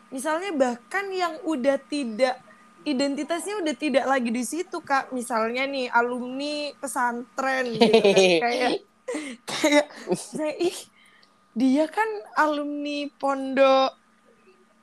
misalnya 0.10 0.52
bahkan 0.54 1.06
yang 1.14 1.38
udah 1.44 1.78
tidak 1.80 2.42
identitasnya 2.82 3.60
udah 3.60 3.76
tidak 3.76 4.06
lagi 4.06 4.32
di 4.32 4.42
situ 4.42 4.82
kak 4.82 5.12
misalnya 5.12 5.68
nih 5.68 5.92
alumni 5.92 6.74
pesantren 6.76 7.78
gitu 7.78 8.02
kan 8.02 8.18
kayak 8.44 8.72
kayak 9.50 9.88
saya 10.16 10.54
ih 10.58 10.78
dia 11.58 11.90
kan 11.90 12.08
alumni 12.38 13.10
pondok 13.20 14.00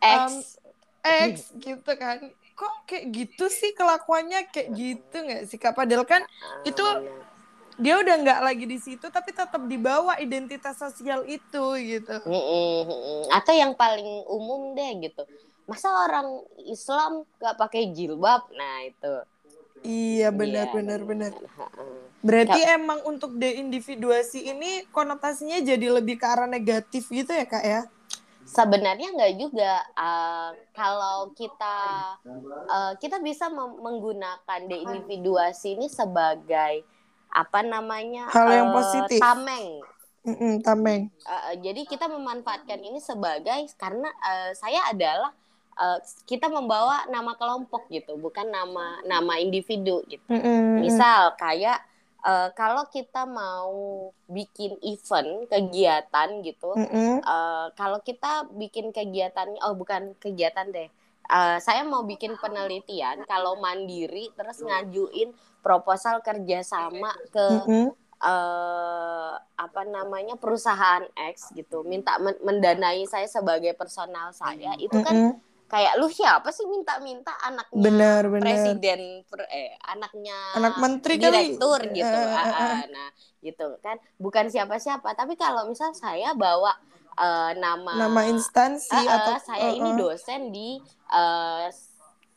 X. 0.03 0.59
X 1.03 1.55
gitu 1.57 1.91
kan. 1.97 2.21
Kok 2.57 2.75
kayak 2.89 3.05
gitu 3.13 3.47
sih 3.53 3.77
kelakuannya? 3.77 4.49
Kayak 4.51 4.69
gitu 4.75 5.17
nggak 5.17 5.43
sih 5.49 5.59
kak? 5.61 5.77
Padahal 5.77 6.05
kan 6.09 6.23
itu 6.65 6.83
dia 7.77 8.01
udah 8.01 8.15
nggak 8.25 8.41
lagi 8.41 8.65
di 8.65 8.81
situ 8.81 9.05
tapi 9.13 9.37
tetap 9.37 9.61
dibawa 9.69 10.17
identitas 10.17 10.81
sosial 10.81 11.29
itu 11.29 11.65
gitu. 11.77 12.17
Mm-mm, 12.25 12.77
mm-mm. 12.89 13.23
atau 13.29 13.53
yang 13.53 13.77
paling 13.77 14.25
umum 14.33 14.73
deh 14.73 15.09
gitu. 15.09 15.23
Masa 15.69 15.91
orang 15.91 16.47
Islam 16.63 17.27
gak 17.43 17.59
pakai 17.59 17.91
jilbab? 17.91 18.49
Nah 18.55 18.87
itu 18.87 19.13
iya 19.83 20.29
benar 20.33 20.71
Iya, 20.71 20.75
benar 20.75 21.01
benar. 21.05 21.33
Berarti 22.25 22.61
emang 22.67 23.05
untuk 23.07 23.39
deindividuasi 23.39 24.51
ini 24.51 24.83
konotasinya 24.91 25.63
jadi 25.63 25.95
lebih 26.01 26.19
ke 26.19 26.27
arah 26.27 26.51
negatif 26.51 27.07
gitu 27.13 27.31
ya 27.31 27.47
kak 27.47 27.65
ya? 27.65 27.83
Sebenarnya 28.47 29.11
nggak 29.15 29.35
juga 29.39 29.83
Uh, 29.97 30.51
kalau 30.71 31.35
kita 31.35 31.77
uh, 32.71 32.93
kita 33.01 33.19
bisa 33.19 33.51
menggunakan 33.57 34.61
deindividuasi 34.71 35.75
ini 35.75 35.91
sebagai 35.91 36.87
apa 37.33 37.61
namanya 37.67 38.31
Hal 38.31 38.49
yang 38.49 38.69
uh, 38.71 38.75
positif. 38.81 39.19
tameng. 39.19 39.83
Mm-mm, 40.27 40.59
tameng. 40.67 41.07
Uh, 41.23 41.55
jadi 41.63 41.87
kita 41.87 42.11
memanfaatkan 42.11 42.83
ini 42.83 42.99
sebagai 42.99 43.71
karena 43.79 44.11
uh, 44.23 44.51
saya 44.59 44.91
adalah 44.91 45.31
uh, 45.77 45.99
kita 46.25 46.49
membawa 46.49 47.05
nama 47.09 47.37
kelompok 47.37 47.89
gitu 47.89 48.17
bukan 48.17 48.49
nama 48.49 49.01
nama 49.05 49.33
individu 49.39 50.03
gitu 50.09 50.25
Mm-mm, 50.29 50.81
misal 50.83 51.37
kayak 51.37 51.81
uh, 52.25 52.49
kalau 52.57 52.89
kita 52.91 53.25
mau 53.25 54.11
bikin 54.27 54.77
event 54.83 55.47
kegiatan 55.47 56.29
gitu 56.43 56.73
mm-mm, 56.75 57.23
Eh, 57.27 57.67
kalau 57.75 57.99
kita 58.07 58.47
bikin 58.55 58.95
kegiatan 58.95 59.51
oh 59.67 59.75
bukan 59.75 60.15
kegiatan 60.23 60.71
deh 60.71 60.87
Eh, 61.27 61.59
saya 61.59 61.83
mau 61.83 62.07
bikin 62.07 62.39
penelitian 62.39 63.27
kalau 63.27 63.59
mandiri 63.59 64.31
terus 64.39 64.63
ngajuin 64.63 65.35
proposal 65.59 66.23
kerjasama 66.23 67.11
ke 67.35 67.47
mm-mm. 67.67 67.91
eh, 68.23 69.35
apa 69.59 69.83
namanya 69.91 70.39
perusahaan 70.39 71.03
X 71.35 71.51
gitu 71.51 71.83
minta 71.83 72.15
men- 72.23 72.39
mendanai 72.47 73.03
saya 73.11 73.27
sebagai 73.27 73.75
personal 73.75 74.31
saya 74.31 74.79
itu 74.79 74.95
kan 75.03 75.35
Mm-mm. 75.35 75.35
Kayak 75.67 75.99
lu 75.99 76.07
siapa 76.07 76.55
sih 76.55 76.63
minta-minta 76.65 77.35
anaknya 77.43 77.83
benar 77.83 78.23
benar. 78.27 78.43
presiden 78.47 79.01
per- 79.27 79.51
eh 79.51 79.75
anaknya 79.83 80.39
anak 80.55 80.75
menteri 80.79 81.15
kali. 81.15 81.25
direktur 81.25 81.81
gitu. 81.91 82.07
Eh, 82.07 82.23
eh, 82.23 82.39
Ah, 82.39 82.47
eh. 82.47 82.55
ah, 82.55 82.85
nah 82.87 83.09
gitu 83.41 83.67
kan. 83.81 83.99
Bukan 84.17 84.47
siapa-siapa 84.47 85.11
tapi 85.13 85.35
kalau 85.35 85.67
misal 85.67 85.91
saya 85.91 86.33
bawa 86.33 86.71
eh, 87.19 87.53
nama 87.59 87.93
nama 87.99 88.21
instansi 88.25 88.95
ah, 88.95 89.19
atau 89.19 89.35
saya 89.43 89.67
eh, 89.67 89.75
ini 89.77 89.91
eh. 89.91 89.97
dosen 89.97 90.41
di 90.51 90.79
eh, 91.11 91.67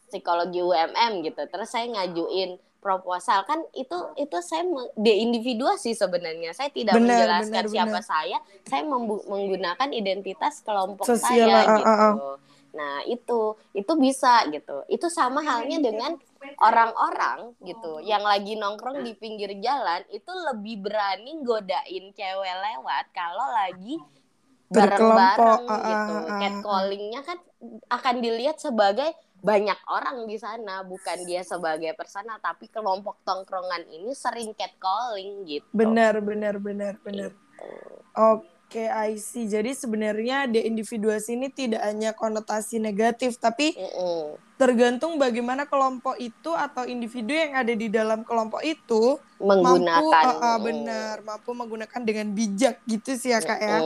psikologi 0.10 0.60
UMM 0.60 1.22
gitu. 1.22 1.46
Terus 1.46 1.70
saya 1.70 1.86
ngajuin 1.86 2.58
proposal. 2.80 3.46
Kan 3.46 3.62
itu 3.76 3.94
itu 4.16 4.38
saya 4.42 4.66
me- 4.66 4.90
deindividuasi 4.98 5.94
sebenarnya. 5.94 6.56
Saya 6.56 6.74
tidak 6.74 6.98
Benar, 6.98 7.14
menjelaskan 7.14 7.46
benar, 7.62 7.66
siapa 7.70 7.92
benar. 7.94 8.04
saya. 8.04 8.38
Saya 8.66 8.84
menggunakan 8.88 9.90
identitas 9.94 10.64
kelompok 10.64 11.06
Sosial, 11.06 11.46
saya 11.46 11.62
ah, 11.62 11.78
gitu. 11.78 11.86
ah. 11.86 12.36
Nah 12.74 13.02
itu 13.06 13.58
itu 13.74 13.94
bisa 13.98 14.46
gitu. 14.54 14.86
Itu 14.92 15.10
sama 15.10 15.42
halnya 15.42 15.82
dengan 15.82 16.16
orang-orang 16.60 17.56
gitu. 17.64 18.04
Yang 18.04 18.24
lagi 18.24 18.54
nongkrong 18.60 19.02
di 19.02 19.16
pinggir 19.16 19.56
jalan 19.64 20.04
itu 20.12 20.32
lebih 20.52 20.86
berani 20.86 21.40
godain 21.42 22.06
cewek 22.14 22.56
lewat 22.60 23.06
kalau 23.16 23.48
lagi 23.56 23.98
bareng-bareng 24.70 25.66
Berkelompok, 25.66 25.70
ah, 25.74 25.90
gitu. 25.90 26.14
ah, 26.14 26.28
ah, 26.30 26.38
Catcallingnya 26.38 27.22
kan 27.26 27.38
akan 27.90 28.16
dilihat 28.22 28.58
sebagai 28.62 29.10
banyak 29.40 29.80
orang 29.88 30.28
di 30.28 30.36
sana, 30.36 30.84
bukan 30.84 31.24
dia 31.24 31.42
sebagai 31.48 31.96
personal, 31.96 32.38
tapi 32.44 32.68
kelompok 32.68 33.24
tongkrongan 33.24 33.88
ini 33.88 34.12
sering 34.12 34.52
catcalling 34.54 35.48
gitu. 35.48 35.66
benar 35.72 36.20
benar 36.20 36.60
benar 36.60 37.00
benar. 37.02 37.32
Oke, 38.20 38.46
I 38.78 39.18
see. 39.18 39.50
Jadi 39.50 39.74
sebenarnya 39.74 40.46
deindividuasi 40.46 41.34
ini 41.34 41.50
tidak 41.50 41.82
hanya 41.82 42.14
konotasi 42.14 42.78
negatif, 42.78 43.42
tapi 43.42 43.74
Mm-mm. 43.74 44.38
tergantung 44.62 45.18
bagaimana 45.18 45.66
kelompok 45.66 46.20
itu 46.22 46.54
atau 46.54 46.86
individu 46.86 47.34
yang 47.34 47.58
ada 47.58 47.74
di 47.74 47.90
dalam 47.90 48.22
kelompok 48.22 48.62
itu 48.62 49.18
Menggunakan. 49.40 50.04
mampu 50.04 50.14
uh, 50.14 50.36
uh, 50.44 50.58
benar 50.60 51.16
mampu 51.24 51.50
menggunakan 51.56 52.02
dengan 52.04 52.28
bijak 52.36 52.84
gitu 52.84 53.16
sih 53.16 53.32
ya 53.32 53.40
kak 53.40 53.56
ya 53.56 53.80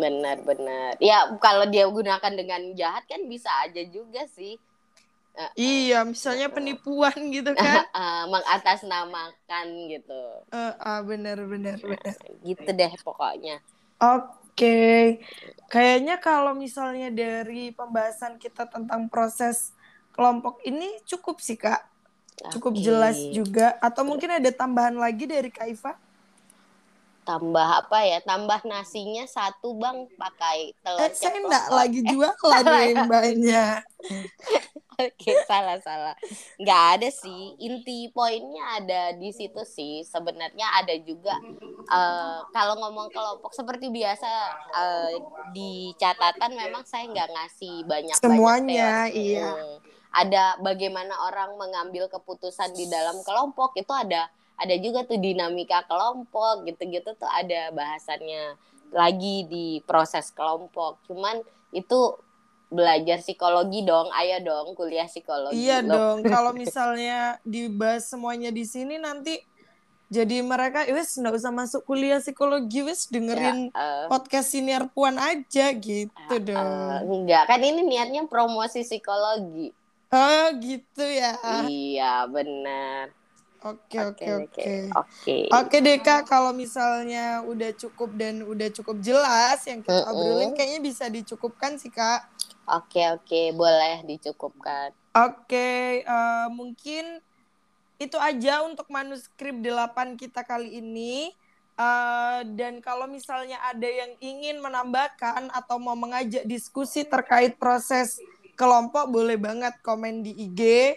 benar 0.00 0.40
benar. 0.42 0.96
Ya 0.96 1.28
kalau 1.38 1.68
dia 1.68 1.84
gunakan 1.84 2.32
dengan 2.32 2.72
jahat 2.72 3.04
kan 3.04 3.20
bisa 3.28 3.52
aja 3.62 3.84
juga 3.84 4.24
sih. 4.32 4.56
Uh, 5.34 5.50
iya 5.58 6.06
misalnya 6.06 6.46
penipuan 6.46 7.12
gitu 7.34 7.52
kan 7.58 7.84
uh, 7.90 8.24
mengatasnamakan 8.30 9.66
gitu. 9.90 10.22
uh, 10.54 10.72
uh, 10.78 11.00
benar 11.02 11.42
benar 11.44 11.74
Nah, 11.74 11.90
benar 11.90 12.16
gitu 12.46 12.68
deh 12.70 12.92
pokoknya. 13.02 13.58
Oke, 14.02 15.18
kayaknya 15.70 16.18
kalau 16.18 16.52
misalnya 16.54 17.08
dari 17.14 17.70
pembahasan 17.74 18.36
kita 18.42 18.66
tentang 18.68 19.06
proses 19.08 19.72
kelompok 20.14 20.60
ini 20.66 20.98
cukup 21.06 21.38
sih 21.42 21.58
kak, 21.58 21.82
cukup 22.52 22.74
Oke. 22.74 22.84
jelas 22.84 23.18
juga. 23.30 23.78
Atau 23.78 24.02
mungkin 24.06 24.30
ada 24.34 24.50
tambahan 24.50 24.94
lagi 24.98 25.24
dari 25.26 25.50
Kak 25.50 25.66
Iva? 25.70 25.92
Tambah 27.24 27.68
apa 27.80 27.98
ya? 28.04 28.18
Tambah 28.20 28.60
nasinya 28.68 29.24
satu 29.24 29.72
bang 29.80 30.04
pakai 30.20 30.76
telur 30.84 31.08
Eh, 31.08 31.12
saya 31.16 31.40
enggak 31.40 31.66
lagi 31.72 32.00
eh, 32.04 32.12
jualan 32.12 32.36
salah 32.44 32.82
ya 32.84 32.92
ya. 32.92 33.04
mbaknya. 33.06 33.64
Oke, 34.94 35.32
salah 35.50 35.78
salah. 35.82 36.14
Nggak 36.60 36.82
ada 36.98 37.08
sih. 37.10 37.58
Inti 37.58 38.10
poinnya 38.14 38.78
ada 38.78 39.02
di 39.18 39.30
situ 39.34 39.62
sih. 39.66 40.06
Sebenarnya 40.06 40.70
ada 40.78 40.94
juga 41.02 41.34
eh, 41.90 42.38
kalau 42.54 42.74
ngomong 42.78 43.10
kelompok 43.10 43.50
seperti 43.54 43.90
biasa 43.90 44.30
eh, 44.74 45.12
di 45.50 45.90
catatan 45.98 46.54
memang 46.54 46.86
saya 46.86 47.10
nggak 47.10 47.30
ngasih 47.34 47.74
banyak 47.86 48.16
Semuanya, 48.18 49.10
teori. 49.10 49.34
iya. 49.34 49.50
Hmm. 49.50 49.78
Ada 50.14 50.62
bagaimana 50.62 51.26
orang 51.26 51.58
mengambil 51.58 52.06
keputusan 52.06 52.70
di 52.78 52.86
dalam 52.86 53.18
kelompok 53.26 53.74
itu 53.74 53.90
ada 53.90 54.30
ada 54.54 54.74
juga 54.78 55.02
tuh 55.02 55.18
dinamika 55.18 55.82
kelompok 55.90 56.62
gitu-gitu 56.70 57.18
tuh 57.18 57.26
ada 57.26 57.74
bahasannya 57.74 58.54
lagi 58.94 59.42
di 59.50 59.82
proses 59.82 60.30
kelompok. 60.30 61.02
Cuman 61.10 61.42
itu 61.74 62.14
belajar 62.72 63.20
psikologi 63.20 63.84
dong, 63.86 64.10
ayo 64.12 64.40
dong 64.42 64.74
kuliah 64.74 65.06
psikologi. 65.06 65.56
Iya 65.56 65.84
Loh, 65.84 66.18
dong, 66.18 66.26
kalau 66.34 66.52
misalnya 66.56 67.38
dibahas 67.44 68.08
semuanya 68.08 68.50
di 68.50 68.64
sini 68.66 68.98
nanti 68.98 69.38
jadi 70.12 70.44
mereka 70.44 70.86
wes 70.92 71.16
nggak 71.16 71.34
usah 71.34 71.50
masuk 71.50 71.82
kuliah 71.88 72.20
psikologi 72.20 72.84
wes 72.84 73.08
dengerin 73.08 73.72
eh, 73.72 74.04
podcast 74.06 74.52
senior 74.52 74.86
puan 74.92 75.16
aja 75.16 75.72
gitu 75.74 76.34
eh, 76.36 76.40
dong. 76.40 77.24
enggak 77.24 77.50
kan 77.50 77.60
ini 77.64 77.82
niatnya 77.82 78.28
promosi 78.28 78.84
psikologi. 78.84 79.74
Oh 80.14 80.46
gitu 80.62 81.02
ya. 81.02 81.34
Iya 81.66 82.30
benar. 82.30 83.10
Oke 83.64 83.96
oke 83.96 84.24
oke. 84.44 84.64
Oke. 84.92 85.36
Oke 85.48 85.76
deh 85.80 85.96
kak, 86.04 86.28
kalau 86.28 86.52
misalnya 86.52 87.40
udah 87.48 87.72
cukup 87.72 88.12
dan 88.12 88.44
udah 88.44 88.68
cukup 88.68 89.00
jelas 89.00 89.64
yang 89.64 89.80
kita 89.80 90.04
Mm-mm. 90.04 90.12
obrolin 90.12 90.52
kayaknya 90.52 90.80
bisa 90.84 91.08
dicukupkan 91.08 91.80
sih 91.80 91.88
kak. 91.88 92.28
Oke 92.64 93.04
oke 93.12 93.40
boleh 93.52 94.00
dicukupkan. 94.08 94.92
Oke, 95.14 96.02
eh, 96.02 96.48
mungkin 96.50 97.22
itu 98.02 98.18
aja 98.18 98.66
untuk 98.66 98.90
manuskrip 98.90 99.62
8 99.62 100.18
kita 100.18 100.42
kali 100.42 100.80
ini. 100.82 101.30
Eh, 101.74 102.40
dan 102.54 102.78
kalau 102.82 103.06
misalnya 103.06 103.58
ada 103.62 103.86
yang 103.86 104.14
ingin 104.18 104.58
menambahkan 104.58 105.50
atau 105.54 105.76
mau 105.78 105.94
mengajak 105.94 106.42
diskusi 106.46 107.06
terkait 107.06 107.54
proses 107.60 108.18
kelompok, 108.58 109.06
boleh 109.10 109.38
banget 109.38 109.74
komen 109.84 110.24
di 110.24 110.34
IG. 110.34 110.94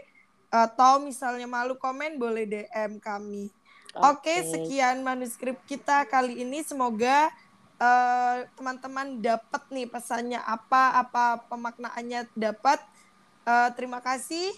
Atau 0.47 1.03
misalnya 1.03 1.45
malu 1.45 1.75
komen, 1.75 2.15
boleh 2.15 2.47
DM 2.47 2.97
kami. 3.03 3.51
Oke, 3.97 4.45
sekian 4.45 5.01
manuskrip 5.01 5.57
kita 5.65 6.05
kali 6.05 6.45
ini. 6.45 6.61
Semoga 6.61 7.33
eh, 7.77 8.37
teman-teman 8.57 9.21
dapat 9.21 9.63
nih 9.69 9.87
pesannya 9.89 10.41
apa, 10.41 11.01
apa 11.01 11.45
pemaknaannya 11.49 12.29
dapat. 12.33 12.81
Eh, 13.47 13.69
terima 13.77 14.01
kasih. 14.01 14.53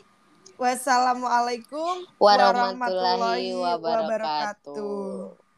Wassalamualaikum 0.60 2.04
Warahmatullahi 2.20 3.56
wabarakatuh. 3.56 5.49